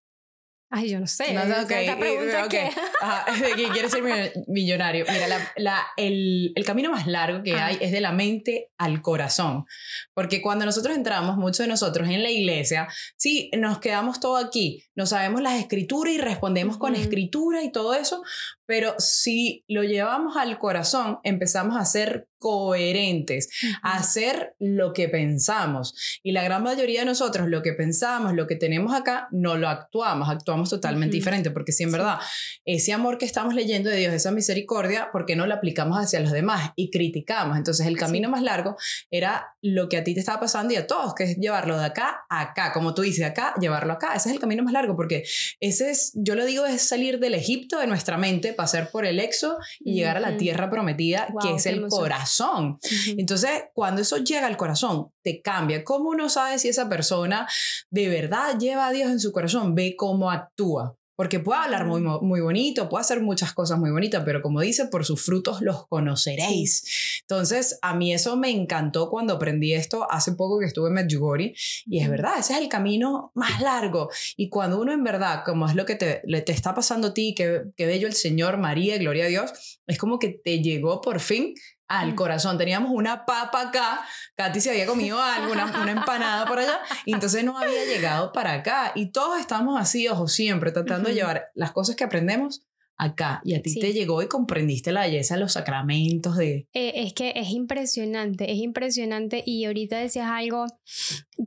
Ay, 0.72 0.88
yo 0.88 1.00
no 1.00 1.08
sé. 1.08 1.32
No, 1.32 1.44
no, 1.46 1.62
okay, 1.62 1.90
pregunta 1.96 2.44
okay. 2.44 2.68
de 3.40 3.52
que 3.56 3.68
quiere 3.70 3.90
ser 3.90 4.04
millonario. 4.46 5.04
Mira, 5.10 5.26
la, 5.26 5.52
la, 5.56 5.86
el, 5.96 6.52
el, 6.54 6.64
camino 6.64 6.92
más 6.92 7.08
largo 7.08 7.42
que 7.42 7.54
hay 7.54 7.76
es 7.80 7.90
de 7.90 8.00
la 8.00 8.12
mente 8.12 8.70
al 8.78 9.02
corazón. 9.02 9.66
Porque 10.14 10.40
cuando 10.40 10.64
nosotros 10.64 10.96
entramos, 10.96 11.36
muchos 11.36 11.58
de 11.58 11.66
nosotros 11.66 12.08
en 12.08 12.22
la 12.22 12.30
iglesia, 12.30 12.86
sí, 13.16 13.50
nos 13.58 13.80
quedamos 13.80 14.20
todo 14.20 14.36
aquí, 14.36 14.84
no 14.94 15.06
sabemos 15.06 15.42
las 15.42 15.58
escrituras 15.58 16.14
y 16.14 16.18
respondemos 16.18 16.78
con 16.78 16.94
escritura 16.94 17.64
y 17.64 17.72
todo 17.72 17.94
eso, 17.94 18.22
pero 18.70 18.94
si 18.98 19.64
lo 19.66 19.82
llevamos 19.82 20.36
al 20.36 20.60
corazón, 20.60 21.18
empezamos 21.24 21.76
a 21.76 21.84
ser 21.84 22.28
coherentes, 22.40 23.50
a 23.82 23.98
hacer 23.98 24.54
lo 24.58 24.94
que 24.94 25.08
pensamos. 25.08 26.20
Y 26.22 26.32
la 26.32 26.42
gran 26.42 26.62
mayoría 26.62 27.00
de 27.00 27.06
nosotros, 27.06 27.48
lo 27.48 27.62
que 27.62 27.74
pensamos, 27.74 28.32
lo 28.32 28.46
que 28.46 28.56
tenemos 28.56 28.94
acá, 28.94 29.28
no 29.30 29.56
lo 29.56 29.68
actuamos, 29.68 30.30
actuamos 30.30 30.70
totalmente 30.70 31.16
diferente, 31.16 31.50
porque 31.50 31.72
si 31.72 31.82
en 31.82 31.92
verdad 31.92 32.18
ese 32.64 32.94
amor 32.94 33.18
que 33.18 33.26
estamos 33.26 33.54
leyendo 33.54 33.90
de 33.90 33.96
Dios, 33.96 34.14
esa 34.14 34.30
misericordia, 34.30 35.10
¿por 35.12 35.26
qué 35.26 35.36
no 35.36 35.46
lo 35.46 35.54
aplicamos 35.54 35.98
hacia 35.98 36.20
los 36.20 36.32
demás 36.32 36.70
y 36.76 36.90
criticamos? 36.90 37.58
Entonces 37.58 37.86
el 37.86 37.98
camino 37.98 38.30
más 38.30 38.42
largo 38.42 38.76
era 39.10 39.48
lo 39.60 39.90
que 39.90 39.98
a 39.98 40.04
ti 40.04 40.14
te 40.14 40.20
estaba 40.20 40.40
pasando 40.40 40.72
y 40.72 40.76
a 40.76 40.86
todos, 40.86 41.14
que 41.14 41.24
es 41.24 41.36
llevarlo 41.36 41.76
de 41.76 41.84
acá 41.84 42.22
a 42.30 42.40
acá, 42.40 42.72
como 42.72 42.94
tú 42.94 43.02
dices, 43.02 43.26
acá, 43.26 43.52
llevarlo 43.60 43.92
acá. 43.92 44.14
Ese 44.14 44.30
es 44.30 44.34
el 44.34 44.40
camino 44.40 44.62
más 44.62 44.72
largo, 44.72 44.96
porque 44.96 45.24
ese 45.60 45.90
es, 45.90 46.12
yo 46.14 46.34
lo 46.34 46.46
digo, 46.46 46.64
es 46.64 46.80
salir 46.80 47.18
del 47.18 47.34
Egipto 47.34 47.78
de 47.78 47.86
nuestra 47.86 48.16
mente, 48.16 48.54
pasar 48.60 48.90
por 48.90 49.06
el 49.06 49.20
exo 49.20 49.56
y 49.80 49.94
llegar 49.94 50.18
a 50.18 50.20
la 50.20 50.36
tierra 50.36 50.68
prometida, 50.68 51.28
que 51.40 51.54
es 51.54 51.66
el 51.66 51.86
corazón. 51.88 52.78
Entonces, 53.16 53.50
cuando 53.72 54.02
eso 54.02 54.18
llega 54.18 54.46
al 54.46 54.58
corazón, 54.58 55.08
te 55.22 55.40
cambia. 55.40 55.82
¿Cómo 55.82 56.10
uno 56.10 56.28
sabe 56.28 56.58
si 56.58 56.68
esa 56.68 56.88
persona 56.88 57.48
de 57.90 58.08
verdad 58.08 58.58
lleva 58.58 58.88
a 58.88 58.92
Dios 58.92 59.10
en 59.10 59.18
su 59.18 59.32
corazón? 59.32 59.74
Ve 59.74 59.94
cómo 59.96 60.30
actúa. 60.30 60.94
Porque 61.20 61.38
puede 61.38 61.60
hablar 61.60 61.84
muy, 61.84 62.00
muy 62.00 62.40
bonito, 62.40 62.88
puede 62.88 63.02
hacer 63.02 63.20
muchas 63.20 63.52
cosas 63.52 63.78
muy 63.78 63.90
bonitas, 63.90 64.22
pero 64.24 64.40
como 64.40 64.62
dice, 64.62 64.86
por 64.86 65.04
sus 65.04 65.20
frutos 65.20 65.60
los 65.60 65.86
conoceréis. 65.86 67.20
Entonces, 67.20 67.78
a 67.82 67.94
mí 67.94 68.14
eso 68.14 68.38
me 68.38 68.48
encantó 68.48 69.10
cuando 69.10 69.34
aprendí 69.34 69.74
esto 69.74 70.10
hace 70.10 70.32
poco 70.32 70.58
que 70.58 70.64
estuve 70.64 70.88
en 70.88 70.94
Medjugorje. 70.94 71.52
Y 71.84 72.00
es 72.00 72.08
verdad, 72.08 72.38
ese 72.38 72.54
es 72.54 72.60
el 72.60 72.70
camino 72.70 73.32
más 73.34 73.60
largo. 73.60 74.08
Y 74.38 74.48
cuando 74.48 74.80
uno 74.80 74.94
en 74.94 75.04
verdad, 75.04 75.42
como 75.44 75.68
es 75.68 75.74
lo 75.74 75.84
que 75.84 75.96
te, 75.96 76.22
te 76.24 76.52
está 76.52 76.74
pasando 76.74 77.08
a 77.08 77.12
ti, 77.12 77.34
que, 77.34 77.64
que 77.76 77.84
bello 77.84 78.06
el 78.06 78.14
Señor, 78.14 78.56
María, 78.56 78.96
gloria 78.96 79.26
a 79.26 79.28
Dios, 79.28 79.78
es 79.86 79.98
como 79.98 80.18
que 80.18 80.30
te 80.30 80.62
llegó 80.62 81.02
por 81.02 81.20
fin 81.20 81.52
al 81.90 82.14
corazón. 82.14 82.56
Teníamos 82.56 82.92
una 82.94 83.26
papa 83.26 83.62
acá, 83.62 84.00
Katy 84.36 84.60
se 84.60 84.70
había 84.70 84.86
comido 84.86 85.20
algo, 85.22 85.52
una, 85.52 85.90
empanada 85.90 86.46
por 86.46 86.60
allá, 86.60 86.80
y 87.04 87.12
entonces 87.12 87.44
no 87.44 87.58
había 87.58 87.84
llegado 87.84 88.32
para 88.32 88.54
acá. 88.54 88.92
Y 88.94 89.10
todos 89.10 89.38
estamos 89.40 89.78
así, 89.78 90.08
ojo, 90.08 90.28
siempre 90.28 90.70
tratando 90.70 91.08
de 91.08 91.16
llevar 91.16 91.50
las 91.54 91.72
cosas 91.72 91.96
que 91.96 92.04
aprendemos 92.04 92.64
acá. 92.96 93.40
Y 93.44 93.54
a 93.54 93.62
ti 93.62 93.78
te 93.78 93.92
llegó 93.92 94.22
y 94.22 94.28
comprendiste 94.28 94.92
la 94.92 95.02
belleza 95.02 95.34
de 95.34 95.40
los 95.40 95.52
sacramentos 95.52 96.36
de... 96.36 96.68
Eh, 96.72 96.92
es 96.94 97.12
que 97.12 97.32
es 97.34 97.50
impresionante, 97.50 98.52
es 98.52 98.58
impresionante. 98.58 99.42
Y 99.44 99.64
ahorita 99.64 99.98
decías 99.98 100.28
algo 100.28 100.66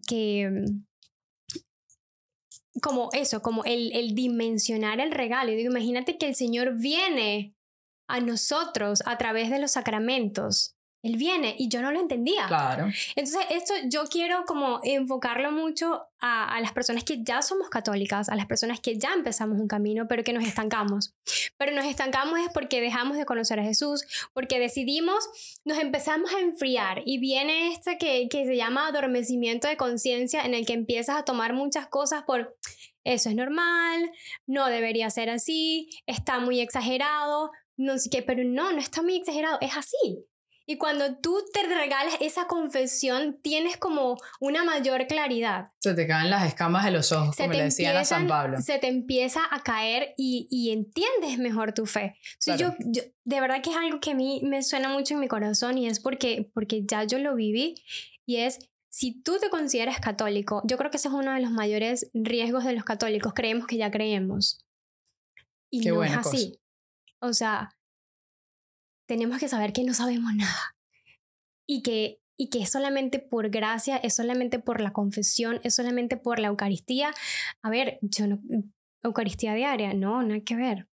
que 0.08 0.66
como 2.82 3.10
eso, 3.14 3.42
como 3.42 3.64
el, 3.64 3.94
el 3.94 4.14
dimensionar 4.14 5.00
el 5.00 5.12
regalo. 5.12 5.52
Y 5.52 5.56
digo, 5.56 5.70
imagínate 5.70 6.18
que 6.18 6.28
el 6.28 6.36
Señor 6.36 6.78
viene 6.78 7.56
a 8.14 8.20
nosotros 8.20 9.02
a 9.08 9.18
través 9.18 9.50
de 9.50 9.58
los 9.58 9.72
sacramentos. 9.72 10.76
Él 11.02 11.18
viene 11.18 11.56
y 11.58 11.68
yo 11.68 11.82
no 11.82 11.92
lo 11.92 12.00
entendía. 12.00 12.46
Claro. 12.48 12.90
Entonces, 13.16 13.44
esto 13.50 13.74
yo 13.88 14.06
quiero 14.06 14.46
como 14.46 14.80
enfocarlo 14.84 15.52
mucho 15.52 16.06
a, 16.22 16.56
a, 16.56 16.62
las 16.62 16.72
personas 16.74 17.04
que 17.04 17.24
ya 17.24 17.42
somos 17.42 17.70
católicas, 17.70 18.30
a 18.30 18.36
las 18.36 18.46
personas 18.46 18.80
que 18.80 19.00
ya 19.00 19.14
empezamos 19.14 19.60
un 19.60 19.68
camino, 19.68 20.08
pero 20.08 20.24
que 20.24 20.32
nos 20.32 20.46
estancamos. 20.46 21.16
Pero 21.58 21.76
nos 21.76 21.86
estancamos 21.86 22.40
es 22.40 22.50
porque 22.54 22.82
dejamos 22.82 23.18
de 23.18 23.26
conocer 23.26 23.60
a 23.60 23.64
Jesús, 23.64 24.06
porque 24.32 24.60
decidimos, 24.60 25.28
nos 25.66 25.80
empezamos 25.80 26.32
a 26.34 26.40
enfriar 26.40 27.02
y 27.04 27.18
viene 27.18 27.74
este 27.74 27.98
que, 27.98 28.30
que 28.30 28.46
se 28.46 28.56
llama 28.56 28.88
adormecimiento 28.88 29.68
de 29.68 29.76
conciencia, 29.76 30.46
en 30.46 30.54
el 30.54 30.68
que 30.68 30.74
empiezas 30.74 31.18
a 31.18 31.26
tomar 31.26 31.54
muchas 31.54 31.88
cosas 31.88 32.24
por 32.24 32.56
eso 33.04 33.30
es 33.30 33.36
normal, 33.36 34.12
no 34.48 34.68
debería 34.68 35.10
ser 35.10 35.30
así, 35.30 35.90
está 36.06 36.40
muy 36.40 36.62
exagerado, 36.62 37.52
no 37.78 37.98
sé 37.98 38.10
qué, 38.10 38.22
pero 38.22 38.44
no, 38.44 38.72
no 38.72 38.80
está 38.80 39.02
muy 39.02 39.18
exagerado, 39.18 39.58
es 39.62 39.76
así. 39.76 40.26
Y 40.66 40.78
cuando 40.78 41.18
tú 41.18 41.44
te 41.54 41.64
regalas 41.64 42.16
esa 42.22 42.48
confesión, 42.48 43.38
tienes 43.42 43.76
como 43.76 44.18
una 44.40 44.64
mayor 44.64 45.08
claridad. 45.08 45.72
Se 45.80 45.94
te 45.94 46.08
caen 46.08 46.30
las 46.30 46.48
escamas 46.48 46.86
de 46.86 46.92
los 46.92 47.12
ojos, 47.12 47.36
como 47.36 47.52
le 47.52 47.64
decían 47.64 47.98
a 47.98 48.06
San 48.06 48.28
Pablo. 48.28 48.62
Se 48.62 48.80
te 48.80 48.88
empieza 48.88 49.42
a 49.52 49.62
caer 49.62 50.14
y, 50.16 50.48
y 50.50 50.72
entiendes 50.72 51.38
mejor 51.38 51.74
tu 51.74 51.86
fe. 51.86 52.16
yo, 52.58 52.74
yo, 52.80 53.02
de 53.26 53.42
verdad 53.42 53.62
que 53.62 53.72
es 53.72 53.76
algo 53.76 54.00
que 54.00 54.12
a 54.12 54.16
mí 54.16 54.40
me 54.44 54.64
suena 54.64 54.88
mucho 54.88 55.16
en 55.16 55.20
mi 55.20 55.28
corazón 55.28 55.78
y 55.78 55.88
es 55.88 56.00
porque, 56.00 56.50
porque 56.54 56.86
ya 56.86 57.04
yo 57.04 57.20
lo 57.20 57.36
viví 57.36 57.76
y 58.26 58.38
es 58.38 58.70
si 58.90 59.22
tú 59.22 59.40
te 59.40 59.50
consideras 59.50 60.00
católico, 60.00 60.62
yo 60.66 60.78
creo 60.78 60.92
que 60.92 60.98
ese 60.98 61.08
es 61.08 61.14
uno 61.14 61.34
de 61.34 61.42
los 61.42 61.52
mayores 61.52 62.10
riesgos 62.14 62.64
de 62.64 62.74
los 62.74 62.84
católicos. 62.84 63.34
Creemos 63.34 63.66
que 63.66 63.78
ya 63.78 63.90
creemos. 63.90 64.64
Y 65.72 65.82
no 65.82 66.04
es 66.04 66.16
así. 66.16 66.60
O 67.24 67.32
sea, 67.32 67.74
tenemos 69.08 69.40
que 69.40 69.48
saber 69.48 69.72
que 69.72 69.86
no 69.86 69.94
sabemos 69.94 70.36
nada 70.36 70.76
y 71.66 71.82
que, 71.82 72.20
y 72.38 72.50
que 72.50 72.62
es 72.62 72.70
solamente 72.70 73.20
por 73.20 73.50
gracia, 73.50 73.96
es 73.96 74.16
solamente 74.16 74.60
por 74.60 74.82
la 74.82 74.92
confesión, 74.92 75.62
es 75.64 75.74
solamente 75.74 76.18
por 76.18 76.40
la 76.40 76.50
Eucaristía. 76.50 77.14
A 77.62 77.70
ver, 77.70 77.98
yo 78.02 78.28
no, 78.28 78.42
Eucaristía 79.02 79.54
diaria, 79.54 79.94
no, 79.94 80.20
hay 80.20 80.42
que 80.42 80.58
ver. 80.58 80.90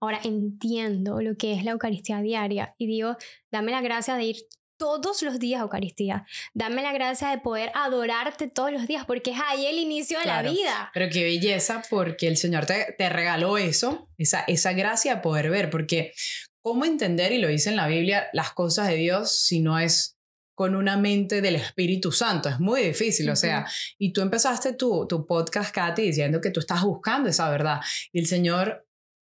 Ahora 0.00 0.18
entiendo 0.24 1.20
lo 1.20 1.36
que 1.36 1.52
es 1.52 1.64
la 1.64 1.70
Eucaristía 1.70 2.20
diaria 2.20 2.74
y 2.76 2.88
digo, 2.88 3.16
dame 3.52 3.70
la 3.70 3.80
gracia 3.80 4.16
de 4.16 4.24
ir 4.24 4.36
todos 4.84 5.22
los 5.22 5.38
días 5.38 5.60
a 5.60 5.62
Eucaristía. 5.62 6.26
Dame 6.52 6.82
la 6.82 6.92
gracia 6.92 7.30
de 7.30 7.38
poder 7.38 7.72
adorarte 7.74 8.48
todos 8.48 8.70
los 8.70 8.86
días, 8.86 9.06
porque 9.06 9.30
es 9.30 9.38
ahí 9.48 9.64
el 9.64 9.78
inicio 9.78 10.18
de 10.18 10.26
la 10.26 10.42
vida. 10.42 10.90
Pero 10.92 11.08
qué 11.10 11.24
belleza, 11.24 11.82
porque 11.88 12.28
el 12.28 12.36
Señor 12.36 12.66
te, 12.66 12.94
te 12.98 13.08
regaló 13.08 13.56
eso, 13.56 14.06
esa, 14.18 14.44
esa 14.46 14.74
gracia 14.74 15.14
de 15.14 15.20
poder 15.22 15.48
ver, 15.48 15.70
porque 15.70 16.12
¿cómo 16.60 16.84
entender, 16.84 17.32
y 17.32 17.38
lo 17.38 17.48
dice 17.48 17.70
en 17.70 17.76
la 17.76 17.86
Biblia, 17.86 18.28
las 18.34 18.52
cosas 18.52 18.88
de 18.88 18.96
Dios 18.96 19.34
si 19.34 19.60
no 19.60 19.78
es 19.78 20.18
con 20.54 20.76
una 20.76 20.98
mente 20.98 21.40
del 21.40 21.56
Espíritu 21.56 22.12
Santo. 22.12 22.50
Es 22.50 22.60
muy 22.60 22.82
difícil, 22.82 23.30
o 23.30 23.36
sea, 23.36 23.66
y 23.98 24.12
tú 24.12 24.20
empezaste 24.20 24.74
tu, 24.74 25.06
tu 25.08 25.26
podcast, 25.26 25.74
Katy, 25.74 26.02
diciendo 26.02 26.42
que 26.42 26.50
tú 26.50 26.60
estás 26.60 26.82
buscando 26.82 27.30
esa 27.30 27.48
verdad. 27.48 27.80
Y 28.12 28.20
el 28.20 28.26
Señor 28.26 28.86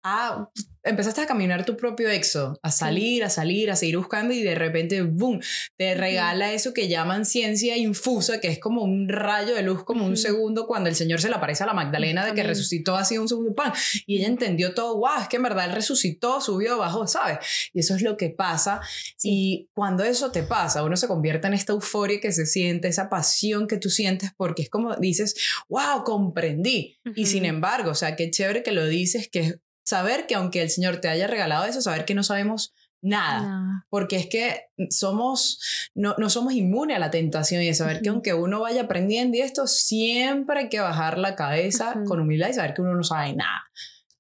ah, 0.05 0.51
empezaste 0.89 1.21
a 1.21 1.27
caminar 1.27 1.65
tu 1.65 1.77
propio 1.77 2.09
exo, 2.09 2.59
a 2.63 2.71
salir, 2.71 3.25
a 3.25 3.31
salir, 3.31 3.71
a 3.71 3.77
seguir 3.77 3.99
buscando 3.99 4.33
y 4.35 4.43
de 4.43 4.55
repente, 4.55 5.03
boom, 5.03 5.41
te 5.77 5.95
regala 5.95 6.53
eso 6.53 6.73
que 6.73 6.89
llaman 6.89 7.25
ciencia 7.25 7.77
infusa, 7.77 8.41
que 8.41 8.49
es 8.49 8.59
como 8.59 8.83
un 8.83 9.09
rayo 9.09 9.55
de 9.55 9.63
luz, 9.63 9.85
como 9.85 10.07
un 10.07 10.17
segundo 10.17 10.67
cuando 10.67 10.89
el 10.89 10.97
Señor 10.97 11.21
se 11.21 11.29
le 11.29 11.37
aparece 11.37 11.65
a 11.65 11.67
la 11.67 11.75
Magdalena 11.75 12.25
de 12.25 12.35
que 12.35 12.43
resucitó 12.43 12.97
así 12.97 13.19
un 13.19 13.29
segundo 13.29 13.55
pan. 13.55 13.73
Y 14.07 14.19
ella 14.19 14.29
entendió 14.29 14.75
todo, 14.75 14.97
wow, 14.97 15.21
es 15.21 15.29
que 15.29 15.37
en 15.37 15.43
verdad 15.43 15.67
él 15.67 15.75
resucitó, 15.75 16.41
subió, 16.41 16.79
bajó, 16.79 17.07
¿sabes? 17.07 17.39
Y 17.73 17.81
eso 17.81 17.95
es 17.95 18.03
lo 18.03 18.17
que 18.17 18.31
pasa. 18.31 18.81
Y 19.23 19.69
cuando 19.75 20.05
eso 20.05 20.33
te 20.33 20.43
pasa, 20.43 20.83
uno 20.83 20.97
se 20.97 21.09
convierte 21.09 21.47
en 21.47 21.55
esta 21.55 21.73
euforia 21.73 22.21
que 22.21 22.33
se 22.33 22.47
siente, 22.47 22.89
esa 22.89 23.09
pasión 23.09 23.67
que 23.67 23.77
tú 23.77 23.91
sientes, 23.91 24.31
porque 24.37 24.63
es 24.63 24.71
como 24.71 24.97
dices, 24.97 25.35
wow, 25.69 26.05
comprendí. 26.05 26.99
Y 27.15 27.27
sin 27.27 27.45
embargo, 27.45 27.91
o 27.91 27.95
sea, 27.95 28.17
qué 28.17 28.31
chévere 28.31 28.63
que 28.63 28.73
lo 28.73 28.87
dices, 28.87 29.29
que 29.29 29.59
saber 29.89 30.27
que 30.27 30.35
aunque 30.35 30.61
el 30.61 30.69
Señor 30.69 31.01
te 31.01 31.09
haya 31.09 31.27
regalado 31.27 31.65
eso, 31.65 31.81
saber 31.81 32.05
que 32.05 32.15
no 32.15 32.23
sabemos 32.23 32.75
nada, 33.01 33.87
porque 33.89 34.17
es 34.17 34.27
que 34.27 34.67
somos, 34.91 35.89
no, 35.95 36.15
no 36.19 36.29
somos 36.29 36.53
inmunes 36.53 36.97
a 36.97 37.01
la 37.01 37.11
tentación 37.11 37.63
y 37.63 37.67
de 37.67 37.75
saber 37.75 38.03
que 38.03 38.11
aunque 38.11 38.35
uno 38.35 38.61
vaya 38.61 38.83
aprendiendo 38.83 39.39
y 39.39 39.41
esto, 39.41 39.67
siempre 39.67 40.61
hay 40.61 40.69
que 40.69 40.81
bajar 40.81 41.17
la 41.17 41.37
cabeza 41.37 42.03
con 42.07 42.21
humildad 42.21 42.51
y 42.51 42.55
saber 42.55 42.75
que 42.75 42.83
uno 42.83 42.95
no 42.95 43.03
sabe 43.03 43.35
nada. 43.35 43.63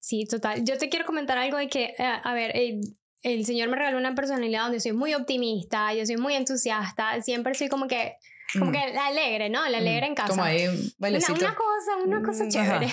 Sí, 0.01 0.25
total. 0.25 0.65
Yo 0.65 0.79
te 0.79 0.89
quiero 0.89 1.05
comentar 1.05 1.37
algo 1.37 1.59
de 1.59 1.69
que, 1.69 1.95
eh, 1.99 2.21
a 2.25 2.33
ver, 2.33 2.57
el, 2.57 2.81
el 3.23 3.45
Señor 3.45 3.69
me 3.69 3.77
regaló 3.77 3.99
una 3.99 4.15
personalidad 4.15 4.63
donde 4.63 4.81
soy 4.81 4.93
muy 4.93 5.13
optimista, 5.13 5.93
yo 5.93 6.07
soy 6.07 6.17
muy 6.17 6.33
entusiasta, 6.33 7.21
siempre 7.21 7.55
soy 7.55 7.69
como 7.69 7.89
que 7.89 8.15
como 8.53 8.67
mm. 8.67 8.73
que 8.73 8.93
la 8.93 9.07
alegre, 9.07 9.51
¿no? 9.51 9.69
La 9.69 9.79
alegre 9.79 10.07
en 10.07 10.15
casa. 10.15 10.31
Como 10.31 10.43
ahí, 10.43 10.67
una, 10.67 11.09
una, 11.09 11.55
cosa, 11.55 11.97
una 12.05 12.23
cosa 12.23 12.45
mm, 12.45 12.49
chévere. 12.49 12.89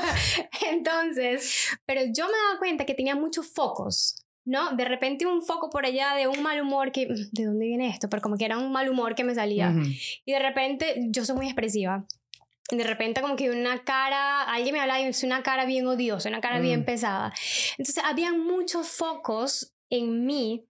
Entonces, 0.70 1.68
pero 1.84 2.02
yo 2.02 2.26
me 2.26 2.32
daba 2.32 2.58
cuenta 2.58 2.86
que 2.86 2.94
tenía 2.94 3.14
muchos 3.14 3.46
focos, 3.46 4.24
¿no? 4.44 4.74
De 4.76 4.84
repente 4.84 5.26
un 5.26 5.42
foco 5.42 5.68
por 5.68 5.84
allá 5.84 6.14
de 6.14 6.26
un 6.26 6.42
mal 6.42 6.60
humor 6.60 6.90
que, 6.90 7.06
mm, 7.06 7.30
¿de 7.32 7.44
dónde 7.44 7.66
viene 7.66 7.88
esto? 7.88 8.08
Pero 8.08 8.22
como 8.22 8.36
que 8.36 8.46
era 8.46 8.56
un 8.56 8.72
mal 8.72 8.88
humor 8.88 9.14
que 9.14 9.24
me 9.24 9.34
salía. 9.34 9.74
Y 10.24 10.32
de 10.32 10.38
repente 10.38 10.94
yo 11.10 11.24
soy 11.24 11.36
muy 11.36 11.46
expresiva. 11.46 12.06
De 12.70 12.82
repente 12.82 13.20
como 13.20 13.36
que 13.36 13.50
una 13.50 13.84
cara, 13.84 14.42
alguien 14.42 14.72
me 14.72 14.80
hablaba 14.80 15.00
y 15.00 15.04
es 15.04 15.22
una 15.22 15.42
cara 15.42 15.66
bien 15.66 15.86
odiosa, 15.86 16.30
una 16.30 16.40
cara 16.40 16.60
bien 16.60 16.86
pesada. 16.86 17.34
Entonces 17.76 18.02
había 18.02 18.32
muchos 18.32 18.88
focos 18.88 19.74
en 19.90 20.24
mí 20.24 20.66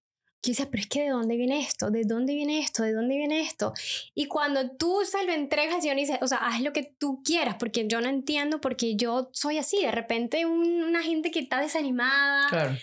decía, 0.53 0.69
pero 0.71 0.81
es 0.83 0.89
que 0.89 1.03
¿de 1.03 1.09
dónde 1.11 1.37
viene 1.37 1.61
esto? 1.61 1.91
¿De 1.91 2.05
dónde 2.05 2.35
viene 2.35 2.61
esto? 2.61 2.83
¿De 2.83 2.93
dónde 2.93 3.17
viene 3.17 3.41
esto? 3.41 3.73
Y 4.15 4.27
cuando 4.27 4.71
tú 4.71 5.01
se 5.05 5.25
lo 5.25 5.33
entregas, 5.33 5.83
Señor, 5.83 5.97
dice, 5.97 6.19
o 6.21 6.27
sea, 6.27 6.39
haz 6.39 6.61
lo 6.61 6.73
que 6.73 6.83
tú 6.99 7.23
quieras, 7.25 7.57
porque 7.59 7.87
yo 7.87 8.01
no 8.01 8.09
entiendo, 8.09 8.61
porque 8.61 8.97
yo 8.97 9.31
soy 9.33 9.59
así. 9.59 9.81
De 9.81 9.91
repente, 9.91 10.47
una 10.47 11.03
gente 11.03 11.31
que 11.31 11.41
está 11.41 11.61
desanimada, 11.61 12.49
claro. 12.49 12.77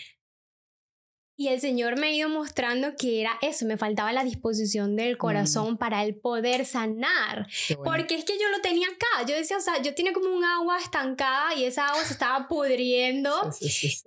Y 1.36 1.48
el 1.48 1.60
Señor 1.60 1.98
me 1.98 2.08
ha 2.08 2.12
ido 2.12 2.28
mostrando 2.28 2.94
que 2.96 3.20
era 3.20 3.38
eso, 3.40 3.64
me 3.64 3.78
faltaba 3.78 4.12
la 4.12 4.22
disposición 4.22 4.96
del 4.96 5.16
corazón 5.16 5.78
para 5.78 6.04
el 6.04 6.14
poder 6.14 6.66
sanar. 6.66 7.46
Porque 7.84 8.16
es 8.16 8.24
que 8.24 8.38
yo 8.38 8.48
lo 8.50 8.60
tenía 8.60 8.86
acá, 8.86 9.26
yo 9.26 9.34
decía, 9.34 9.56
o 9.56 9.60
sea, 9.60 9.80
yo 9.80 9.94
tenía 9.94 10.12
como 10.12 10.28
un 10.28 10.44
agua 10.44 10.78
estancada 10.78 11.54
y 11.54 11.64
esa 11.64 11.88
agua 11.88 12.04
se 12.04 12.12
estaba 12.12 12.48
pudriendo. 12.48 13.34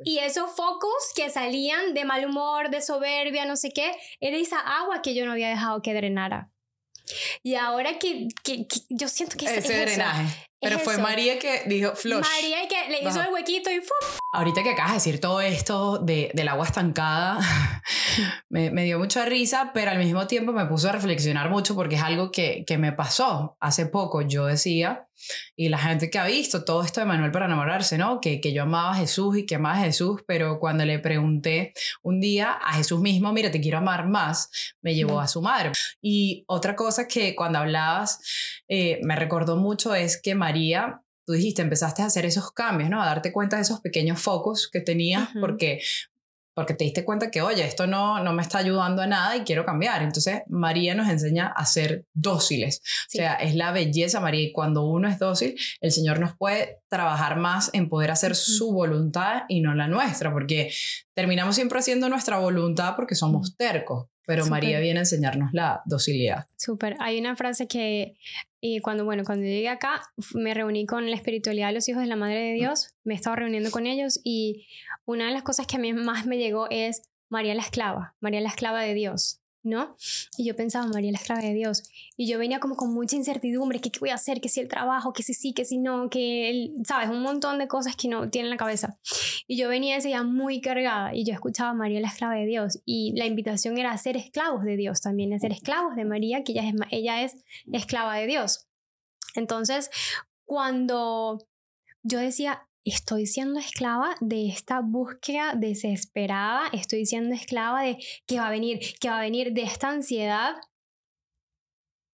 y 0.03 0.19
esos 0.19 0.51
focos 0.55 0.93
que 1.15 1.29
salían 1.29 1.93
de 1.93 2.05
mal 2.05 2.25
humor, 2.25 2.69
de 2.69 2.81
soberbia, 2.81 3.45
no 3.45 3.55
sé 3.55 3.71
qué, 3.71 3.91
era 4.19 4.37
esa 4.37 4.59
agua 4.59 5.01
que 5.01 5.15
yo 5.15 5.25
no 5.25 5.31
había 5.31 5.49
dejado 5.49 5.81
que 5.81 5.93
drenara. 5.93 6.51
Y 7.43 7.55
ahora 7.55 7.99
que, 7.99 8.27
que, 8.43 8.67
yo 8.89 9.07
siento 9.07 9.37
que 9.37 9.45
ese 9.45 9.59
es 9.59 9.67
drenaje. 9.67 10.47
Pero 10.69 10.79
fue 10.79 10.97
María 10.97 11.39
que 11.39 11.63
dijo 11.67 11.95
flush. 11.95 12.21
María 12.21 12.67
que 12.67 12.89
le 12.89 13.07
hizo 13.07 13.21
el 13.21 13.31
huequito 13.31 13.71
y 13.71 13.79
¡fum! 13.79 14.19
Ahorita 14.33 14.63
que 14.63 14.71
acabas 14.71 14.91
de 14.91 14.95
decir 14.95 15.21
todo 15.21 15.41
esto 15.41 15.99
de, 15.99 16.31
del 16.33 16.47
agua 16.47 16.65
estancada, 16.65 17.39
me, 18.49 18.71
me, 18.71 18.83
dio 18.83 18.99
mucha 18.99 19.25
risa, 19.25 19.71
pero 19.73 19.91
al 19.91 19.97
mismo 19.97 20.27
tiempo 20.27 20.51
me 20.51 20.65
puso 20.65 20.89
a 20.89 20.91
reflexionar 20.91 21.49
mucho 21.49 21.75
porque 21.75 21.95
es 21.95 22.01
algo 22.01 22.31
que, 22.31 22.65
que 22.65 22.77
me 22.77 22.91
pasó 22.91 23.57
hace 23.59 23.85
poco. 23.85 24.21
Yo 24.21 24.45
decía, 24.45 25.07
y 25.55 25.69
la 25.69 25.77
gente 25.77 26.09
que 26.09 26.19
ha 26.19 26.25
visto 26.25 26.65
todo 26.65 26.83
esto 26.83 26.99
de 26.99 27.05
Manuel 27.05 27.31
para 27.31 27.45
enamorarse, 27.45 27.97
¿no? 27.97 28.19
Que, 28.19 28.41
que 28.41 28.53
yo 28.53 28.63
amaba 28.63 28.91
a 28.91 28.95
Jesús 28.95 29.37
y 29.37 29.45
que 29.45 29.55
amaba 29.55 29.75
a 29.75 29.83
Jesús, 29.83 30.21
pero 30.27 30.59
cuando 30.59 30.85
le 30.85 30.99
pregunté 30.99 31.73
un 32.01 32.19
día 32.19 32.51
a 32.51 32.73
Jesús 32.73 32.99
mismo, 32.99 33.31
mira, 33.31 33.51
te 33.51 33.61
quiero 33.61 33.77
amar 33.77 34.07
más, 34.07 34.49
me 34.81 34.95
llevó 34.95 35.19
a 35.19 35.27
su 35.27 35.41
madre. 35.41 35.71
Y 36.01 36.43
otra 36.47 36.75
cosa 36.75 37.07
que 37.07 37.35
cuando 37.35 37.59
hablabas 37.59 38.19
eh, 38.67 38.99
me 39.03 39.15
recordó 39.15 39.57
mucho 39.57 39.95
es 39.95 40.21
que 40.21 40.35
María 40.35 41.01
tú 41.25 41.33
dijiste, 41.33 41.61
empezaste 41.61 42.03
a 42.03 42.05
hacer 42.05 42.25
esos 42.25 42.51
cambios, 42.51 42.89
¿no? 42.89 43.01
A 43.01 43.07
darte 43.07 43.33
cuenta 43.33 43.55
de 43.55 43.63
esos 43.63 43.81
pequeños 43.81 44.21
focos 44.21 44.69
que 44.71 44.79
tenías, 44.79 45.29
porque 45.39 45.81
porque 46.55 46.73
te 46.73 46.85
diste 46.85 47.03
cuenta 47.03 47.29
que, 47.29 47.41
oye, 47.41 47.65
esto 47.65 47.85
no, 47.85 48.23
no 48.23 48.31
me 48.31 48.41
está 48.41 48.59
ayudando 48.59 49.01
a 49.01 49.07
nada 49.07 49.35
y 49.35 49.41
quiero 49.41 49.65
cambiar. 49.65 50.01
Entonces, 50.01 50.41
María 50.47 50.95
nos 50.95 51.09
enseña 51.09 51.47
a 51.47 51.65
ser 51.65 52.05
dóciles. 52.13 52.79
O 53.07 53.09
sea, 53.09 53.33
es 53.33 53.55
la 53.55 53.73
belleza, 53.73 54.21
María, 54.21 54.41
y 54.43 54.53
cuando 54.53 54.85
uno 54.85 55.09
es 55.09 55.19
dócil, 55.19 55.55
el 55.81 55.91
Señor 55.91 56.21
nos 56.21 56.37
puede 56.37 56.79
trabajar 56.87 57.37
más 57.37 57.69
en 57.73 57.89
poder 57.89 58.09
hacer 58.09 58.35
su 58.35 58.71
voluntad 58.71 59.41
y 59.49 59.59
no 59.59 59.75
la 59.75 59.89
nuestra, 59.89 60.31
porque 60.31 60.71
terminamos 61.13 61.55
siempre 61.55 61.79
haciendo 61.79 62.07
nuestra 62.07 62.37
voluntad 62.37 62.95
porque 62.95 63.15
somos 63.15 63.57
tercos. 63.57 64.07
Pero 64.25 64.45
María 64.47 64.79
viene 64.79 64.99
a 64.99 65.03
enseñarnos 65.03 65.51
la 65.53 65.81
docilidad. 65.85 66.47
Súper. 66.57 66.95
Hay 66.99 67.19
una 67.19 67.35
frase 67.35 67.67
que 67.67 68.17
y 68.67 68.79
cuando, 68.79 69.05
bueno, 69.05 69.23
cuando 69.23 69.45
llegué 69.45 69.69
acá, 69.69 70.01
me 70.33 70.55
reuní 70.55 70.87
con 70.87 71.07
la 71.07 71.15
espiritualidad 71.15 71.67
de 71.67 71.73
los 71.73 71.87
hijos 71.87 72.01
de 72.01 72.07
la 72.07 72.15
Madre 72.15 72.39
de 72.39 72.53
Dios, 72.53 72.95
me 73.03 73.13
estaba 73.13 73.35
reuniendo 73.35 73.69
con 73.69 73.85
ellos 73.85 74.19
y 74.23 74.65
una 75.05 75.27
de 75.27 75.33
las 75.33 75.43
cosas 75.43 75.67
que 75.67 75.75
a 75.75 75.79
mí 75.79 75.93
más 75.93 76.25
me 76.25 76.39
llegó 76.39 76.67
es 76.71 77.03
María 77.29 77.53
la 77.53 77.61
esclava, 77.61 78.15
María 78.21 78.41
la 78.41 78.49
esclava 78.49 78.81
de 78.81 78.95
Dios. 78.95 79.39
¿No? 79.65 79.95
Y 80.37 80.45
yo 80.45 80.55
pensaba, 80.55 80.87
María 80.87 81.11
la 81.11 81.17
esclava 81.17 81.41
de 81.41 81.53
Dios. 81.53 81.83
Y 82.15 82.27
yo 82.27 82.39
venía 82.39 82.59
como 82.59 82.75
con 82.75 82.93
mucha 82.93 83.15
incertidumbre, 83.15 83.81
¿qué, 83.81 83.91
voy 83.99 84.09
a 84.09 84.15
hacer? 84.15 84.39
¿Qué 84.39 84.49
si 84.49 84.61
el 84.61 84.67
trabajo? 84.67 85.13
¿Qué 85.13 85.23
si 85.23 85.33
sí? 85.33 85.53
¿Qué 85.53 85.65
si 85.65 85.77
no? 85.77 86.09
Que, 86.09 86.49
él, 86.49 86.75
¿sabes? 86.85 87.09
Un 87.09 87.21
montón 87.21 87.59
de 87.59 87.67
cosas 87.67 87.95
que 87.95 88.07
no 88.07 88.29
tiene 88.29 88.47
en 88.47 88.51
la 88.51 88.57
cabeza. 88.57 88.97
Y 89.47 89.57
yo 89.57 89.67
venía 89.67 89.97
ese 89.97 90.09
día 90.09 90.23
muy 90.23 90.61
cargada 90.61 91.13
y 91.13 91.25
yo 91.25 91.33
escuchaba 91.33 91.73
María 91.73 91.99
la 91.99 92.07
esclava 92.07 92.35
de 92.35 92.45
Dios. 92.45 92.81
Y 92.85 93.13
la 93.17 93.25
invitación 93.25 93.77
era 93.77 93.91
a 93.91 93.97
ser 93.97 94.17
esclavos 94.17 94.63
de 94.63 94.77
Dios 94.77 95.01
también, 95.01 95.33
a 95.33 95.39
ser 95.39 95.51
esclavos 95.51 95.95
de 95.95 96.05
María, 96.05 96.43
que 96.43 96.53
ella 96.53 96.69
es, 96.69 96.75
ella 96.91 97.23
es 97.23 97.35
esclava 97.71 98.15
de 98.15 98.27
Dios. 98.27 98.67
Entonces, 99.35 99.89
cuando 100.45 101.45
yo 102.03 102.19
decía, 102.19 102.67
estoy 102.85 103.25
siendo 103.25 103.59
esclava 103.59 104.15
de 104.21 104.47
esta 104.47 104.79
búsqueda 104.81 105.55
desesperada, 105.55 106.67
estoy 106.71 107.05
siendo 107.05 107.33
esclava 107.33 107.81
de 107.81 107.97
que 108.27 108.39
va 108.39 108.47
a 108.47 108.51
venir, 108.51 108.79
que 108.99 109.09
va 109.09 109.17
a 109.17 109.23
venir 109.23 109.53
de 109.53 109.63
esta 109.63 109.89
ansiedad. 109.89 110.55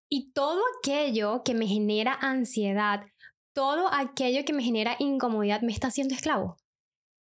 Y 0.08 0.32
todo 0.32 0.60
aquello 0.78 1.42
que 1.44 1.54
me 1.54 1.66
genera 1.66 2.14
ansiedad, 2.20 3.02
todo 3.52 3.92
aquello 3.92 4.44
que 4.44 4.52
me 4.52 4.62
genera 4.62 4.96
incomodidad, 4.98 5.60
me 5.62 5.72
está 5.72 5.88
haciendo 5.88 6.14
esclavo. 6.14 6.56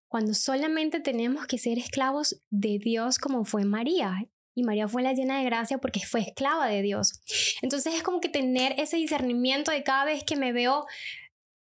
Cuando 0.10 0.34
solamente 0.34 1.00
tenemos 1.00 1.48
que 1.48 1.58
ser 1.58 1.78
esclavos 1.78 2.42
de 2.50 2.80
Dios 2.80 3.18
como 3.18 3.46
fue 3.46 3.66
María. 3.66 4.30
Y 4.56 4.64
María 4.64 4.88
fue 4.88 5.04
la 5.04 5.14
llena 5.14 5.38
de 5.38 5.46
gracia 5.46 5.78
porque 5.78 6.00
fue 6.00 6.22
esclava 6.22 6.68
de 6.68 6.82
Dios. 6.82 7.22
Entonces 7.62 7.94
es 7.94 8.04
como 8.04 8.20
que 8.20 8.30
tener 8.30 8.74
ese 8.80 8.98
discernimiento 8.98 9.72
de 9.72 9.84
cada 9.84 10.06
vez 10.06 10.24
que 10.24 10.36
me 10.36 10.52
veo 10.52 10.86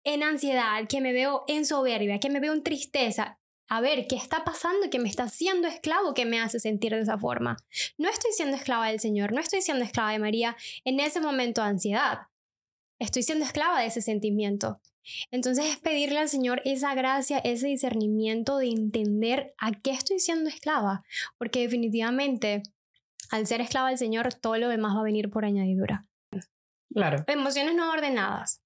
en 0.03 0.23
ansiedad, 0.23 0.87
que 0.87 1.01
me 1.01 1.13
veo 1.13 1.43
en 1.47 1.65
soberbia, 1.65 2.19
que 2.19 2.29
me 2.29 2.39
veo 2.39 2.53
en 2.53 2.63
tristeza, 2.63 3.39
a 3.69 3.81
ver 3.81 4.07
qué 4.07 4.15
está 4.15 4.43
pasando 4.43 4.89
que 4.89 4.99
me 4.99 5.09
está 5.09 5.23
haciendo 5.23 5.67
esclavo 5.67 6.13
que 6.13 6.25
me 6.25 6.39
hace 6.39 6.59
sentir 6.59 6.93
de 6.93 7.01
esa 7.01 7.17
forma. 7.17 7.57
No 7.97 8.09
estoy 8.09 8.31
siendo 8.33 8.57
esclava 8.57 8.89
del 8.89 8.99
Señor, 8.99 9.31
no 9.31 9.39
estoy 9.39 9.61
siendo 9.61 9.83
esclava 9.83 10.11
de 10.11 10.19
María 10.19 10.55
en 10.83 10.99
ese 10.99 11.21
momento 11.21 11.61
de 11.61 11.69
ansiedad. 11.69 12.19
Estoy 12.99 13.23
siendo 13.23 13.45
esclava 13.45 13.79
de 13.79 13.87
ese 13.87 14.01
sentimiento. 14.01 14.79
Entonces 15.31 15.65
es 15.65 15.77
pedirle 15.77 16.19
al 16.19 16.29
Señor 16.29 16.61
esa 16.65 16.95
gracia, 16.95 17.39
ese 17.39 17.67
discernimiento 17.67 18.57
de 18.57 18.67
entender 18.67 19.53
a 19.57 19.71
qué 19.71 19.91
estoy 19.91 20.19
siendo 20.19 20.49
esclava, 20.49 21.03
porque 21.37 21.61
definitivamente 21.61 22.63
al 23.29 23.47
ser 23.47 23.61
esclava 23.61 23.89
del 23.89 23.97
Señor 23.97 24.33
todo 24.33 24.57
lo 24.57 24.69
demás 24.69 24.95
va 24.95 25.01
a 25.01 25.03
venir 25.03 25.29
por 25.29 25.45
añadidura. 25.45 26.05
Claro. 26.93 27.23
Emociones 27.27 27.75
no 27.75 27.91
ordenadas. 27.91 28.62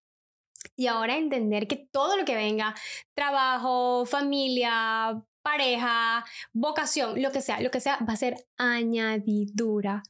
Y 0.75 0.87
ahora 0.87 1.17
entender 1.17 1.67
que 1.67 1.87
todo 1.91 2.17
lo 2.17 2.25
que 2.25 2.35
venga, 2.35 2.75
trabajo, 3.15 4.05
familia, 4.05 5.23
pareja, 5.41 6.25
vocación, 6.53 7.21
lo 7.21 7.31
que 7.31 7.41
sea, 7.41 7.61
lo 7.61 7.71
que 7.71 7.79
sea, 7.79 7.97
va 8.07 8.13
a 8.13 8.17
ser 8.17 8.47
añadidura. 8.57 10.03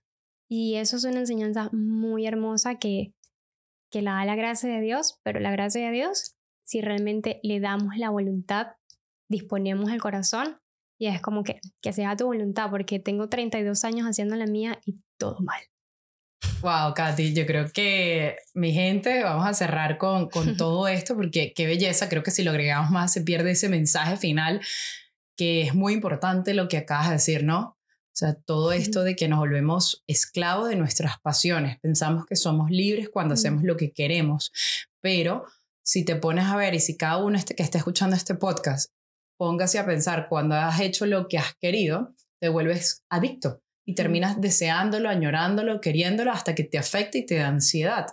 Y 0.49 0.75
eso 0.75 0.97
es 0.97 1.03
una 1.03 1.19
enseñanza 1.19 1.69
muy 1.73 2.25
hermosa 2.25 2.75
que, 2.75 3.13
que 3.91 4.01
la 4.01 4.13
da 4.13 4.25
la 4.25 4.35
gracia 4.35 4.69
de 4.69 4.81
Dios, 4.81 5.19
pero 5.23 5.39
la 5.39 5.51
gracia 5.51 5.85
de 5.85 5.91
Dios, 5.91 6.35
si 6.63 6.81
realmente 6.81 7.39
le 7.43 7.59
damos 7.59 7.97
la 7.97 8.09
voluntad, 8.09 8.75
disponemos 9.29 9.91
el 9.91 10.01
corazón, 10.01 10.57
y 10.99 11.07
es 11.07 11.21
como 11.21 11.43
que, 11.43 11.59
que 11.81 11.93
sea 11.93 12.15
tu 12.15 12.25
voluntad, 12.25 12.69
porque 12.71 12.99
tengo 12.99 13.29
32 13.29 13.83
años 13.83 14.07
haciendo 14.07 14.35
la 14.35 14.47
mía 14.47 14.79
y 14.85 14.99
todo 15.17 15.37
mal. 15.41 15.61
Wow, 16.61 16.93
Katy, 16.95 17.33
yo 17.33 17.45
creo 17.45 17.71
que 17.71 18.37
mi 18.53 18.73
gente, 18.73 19.23
vamos 19.23 19.45
a 19.45 19.53
cerrar 19.53 19.97
con, 19.97 20.29
con 20.29 20.57
todo 20.57 20.87
esto 20.87 21.15
porque 21.15 21.53
qué 21.55 21.67
belleza, 21.67 22.09
creo 22.09 22.23
que 22.23 22.31
si 22.31 22.43
lo 22.43 22.51
agregamos 22.51 22.91
más 22.91 23.13
se 23.13 23.21
pierde 23.21 23.51
ese 23.51 23.69
mensaje 23.69 24.17
final 24.17 24.61
que 25.37 25.61
es 25.61 25.75
muy 25.75 25.93
importante 25.93 26.53
lo 26.55 26.67
que 26.67 26.77
acabas 26.77 27.07
de 27.07 27.13
decir, 27.13 27.43
¿no? 27.43 27.77
O 27.79 28.19
sea, 28.19 28.33
todo 28.33 28.71
esto 28.71 29.03
de 29.03 29.15
que 29.15 29.27
nos 29.27 29.37
volvemos 29.37 30.03
esclavos 30.07 30.69
de 30.69 30.75
nuestras 30.75 31.19
pasiones, 31.19 31.79
pensamos 31.79 32.25
que 32.25 32.35
somos 32.35 32.71
libres 32.71 33.09
cuando 33.09 33.35
hacemos 33.35 33.63
lo 33.63 33.77
que 33.77 33.91
queremos, 33.91 34.51
pero 34.99 35.45
si 35.85 36.03
te 36.03 36.15
pones 36.15 36.45
a 36.45 36.55
ver 36.55 36.73
y 36.73 36.79
si 36.79 36.97
cada 36.97 37.17
uno 37.17 37.37
este, 37.37 37.53
que 37.53 37.61
esté 37.61 37.77
escuchando 37.77 38.15
este 38.15 38.33
podcast, 38.33 38.91
póngase 39.37 39.77
a 39.77 39.85
pensar 39.85 40.27
cuando 40.27 40.55
has 40.55 40.79
hecho 40.79 41.05
lo 41.05 41.27
que 41.27 41.37
has 41.37 41.53
querido, 41.61 42.11
te 42.41 42.49
vuelves 42.49 43.03
adicto 43.09 43.61
y 43.87 43.95
terminas 43.95 44.39
deseándolo, 44.41 45.07
añorándolo, 45.07 45.79
queriéndolo 45.79 46.31
hasta 46.31 46.53
que 46.53 46.65
te 46.65 46.77
afecte 46.77 47.19
y 47.19 47.25
te 47.25 47.35
da 47.35 47.47
ansiedad. 47.47 48.07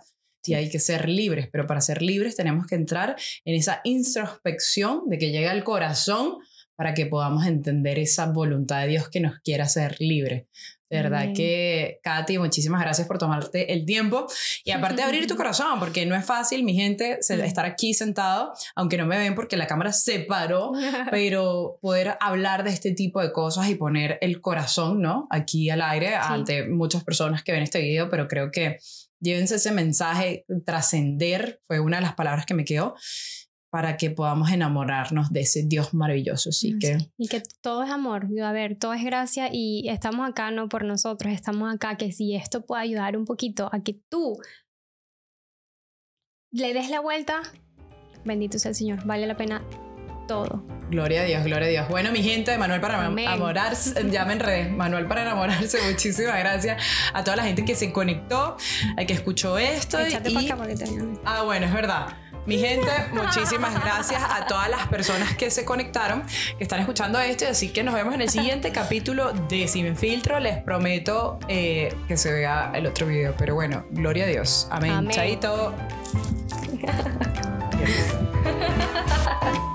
Y 0.47 0.55
hay 0.55 0.71
que 0.71 0.79
ser 0.79 1.09
libres, 1.09 1.49
pero 1.51 1.67
para 1.67 1.81
ser 1.81 2.01
libres 2.01 2.37
tenemos 2.37 2.67
que 2.69 2.77
entrar 2.77 3.17
en 3.45 3.55
esa 3.57 3.81
introspección 3.83 5.09
de 5.09 5.19
que 5.19 5.33
llega 5.33 5.51
al 5.51 5.65
corazón 5.65 6.39
para 6.77 6.95
que 6.95 7.07
podamos 7.07 7.47
entender 7.47 7.99
esa 7.99 8.27
voluntad 8.27 8.83
de 8.83 8.89
Dios 8.89 9.09
que 9.09 9.19
nos 9.19 9.41
quiere 9.41 9.65
hacer 9.65 9.97
libres. 9.99 10.45
De 10.91 11.03
verdad 11.03 11.33
que, 11.35 11.99
Katy, 12.03 12.39
muchísimas 12.39 12.81
gracias 12.81 13.09
por 13.09 13.19
tomarte 13.19 13.73
el 13.73 13.85
tiempo 13.85 14.27
y 14.65 14.71
aparte 14.71 14.97
de 14.97 15.03
abrir 15.03 15.27
tu 15.27 15.37
corazón, 15.37 15.81
porque 15.81 16.05
no 16.07 16.15
es 16.15 16.25
fácil, 16.25 16.63
mi 16.63 16.75
gente, 16.75 17.19
estar 17.21 17.65
aquí 17.65 17.95
sentado, 17.95 18.53
aunque 18.77 18.99
no 18.99 19.07
me 19.07 19.19
ven 19.19 19.35
porque 19.35 19.57
la 19.57 19.67
cámara 19.67 19.93
se 19.93 20.21
paró, 20.21 20.73
pero 21.11 21.79
poder 21.81 22.17
hablar 22.21 22.65
de 22.65 22.71
este 22.71 22.93
tipo 22.93 23.21
de 23.21 23.33
cosas 23.33 23.69
y 23.69 23.75
poner 23.75 24.19
el 24.21 24.41
corazón, 24.41 25.01
¿no? 25.01 25.27
Aquí 25.31 25.71
al 25.71 25.83
aire 25.83 26.15
ante 26.15 26.69
muchas 26.69 27.03
personas 27.03 27.43
que 27.43 27.53
ven 27.53 27.63
este 27.63 27.81
video, 27.81 28.09
pero 28.11 28.29
creo 28.29 28.51
que 28.51 28.79
llévense 29.21 29.57
ese 29.57 29.73
mensaje, 29.73 30.45
trascender, 30.67 31.61
fue 31.67 31.81
una 31.81 31.97
de 31.97 32.03
las 32.03 32.15
palabras 32.15 32.45
que 32.45 32.55
me 32.55 32.65
quedó 32.65 32.95
para 33.75 33.97
que 33.97 34.09
podamos 34.09 34.53
enamorarnos 34.53 35.33
de 35.33 35.41
ese 35.41 35.65
Dios 35.65 35.95
maravilloso. 35.95 36.51
Así 36.51 36.79
que... 36.79 36.97
Y 37.19 37.27
que 37.27 37.43
todo 37.61 37.83
es 37.83 37.91
amor, 37.91 38.29
a 38.41 38.53
ver, 38.53 38.79
todo 38.79 38.95
es 38.95 39.03
gracia 39.03 39.49
y 39.51 39.89
estamos 39.89 40.29
acá 40.29 40.53
no 40.53 40.69
por 40.69 40.85
nosotros, 40.85 41.33
estamos 41.33 41.75
acá 41.75 41.97
que 41.97 42.13
si 42.13 42.37
esto 42.37 42.65
puede 42.65 42.83
ayudar 42.83 43.17
un 43.17 43.25
poquito 43.25 43.69
a 43.73 43.83
que 43.83 43.99
tú 44.09 44.39
le 46.53 46.73
des 46.73 46.89
la 46.89 47.01
vuelta, 47.01 47.43
bendito 48.25 48.61
sea 48.61 48.69
el 48.69 48.77
Señor, 48.77 49.05
vale 49.07 49.27
la 49.27 49.37
pena 49.37 49.61
todo. 50.29 50.65
Gloria 50.89 51.23
a 51.23 51.25
Dios, 51.25 51.43
gloria 51.43 51.67
a 51.67 51.71
Dios. 51.71 51.89
Bueno, 51.89 52.13
mi 52.13 52.23
gente 52.23 52.53
de 52.53 52.59
Manuel 52.59 52.81
para 52.81 53.05
enamorarse, 53.09 54.09
ya 54.09 54.25
me 54.25 54.35
enredé, 54.35 54.69
Manuel 54.69 55.09
para 55.09 55.23
enamorarse, 55.23 55.79
muchísimas 55.91 56.39
gracias 56.39 56.81
a 57.13 57.25
toda 57.25 57.39
la 57.39 57.43
gente 57.43 57.65
que 57.65 57.75
se 57.75 57.93
conectó, 57.93 58.57
al 58.97 59.05
que 59.05 59.15
escuchó 59.15 59.59
esto. 59.59 59.99
y... 60.07 60.15
Ah, 61.25 61.43
bueno, 61.43 61.67
es 61.67 61.73
verdad. 61.73 62.24
Mi 62.47 62.59
gente, 62.59 62.91
muchísimas 63.13 63.75
gracias 63.83 64.23
a 64.23 64.47
todas 64.47 64.69
las 64.69 64.87
personas 64.89 65.35
que 65.37 65.51
se 65.51 65.65
conectaron, 65.65 66.23
que 66.59 66.65
están 66.65 66.81
escuchando 66.81 67.19
esto. 67.19 67.47
Así 67.49 67.71
que 67.71 67.83
nos 67.83 67.95
vemos 67.95 68.15
en 68.15 68.21
el 68.21 68.29
siguiente 68.29 68.71
capítulo 68.71 69.33
de 69.33 69.67
Sin 69.67 69.97
Filtro. 69.97 70.39
Les 70.41 70.63
prometo 70.63 71.39
eh, 71.49 71.95
que 72.07 72.17
se 72.17 72.33
vea 72.33 72.73
el 72.75 72.87
otro 72.87 73.07
video. 73.07 73.35
Pero 73.39 73.55
bueno, 73.55 73.87
gloria 73.91 74.25
a 74.25 74.29
Dios. 74.29 74.69
Amén. 74.71 74.93
Amén. 74.93 75.15
Chaito. 75.15 75.75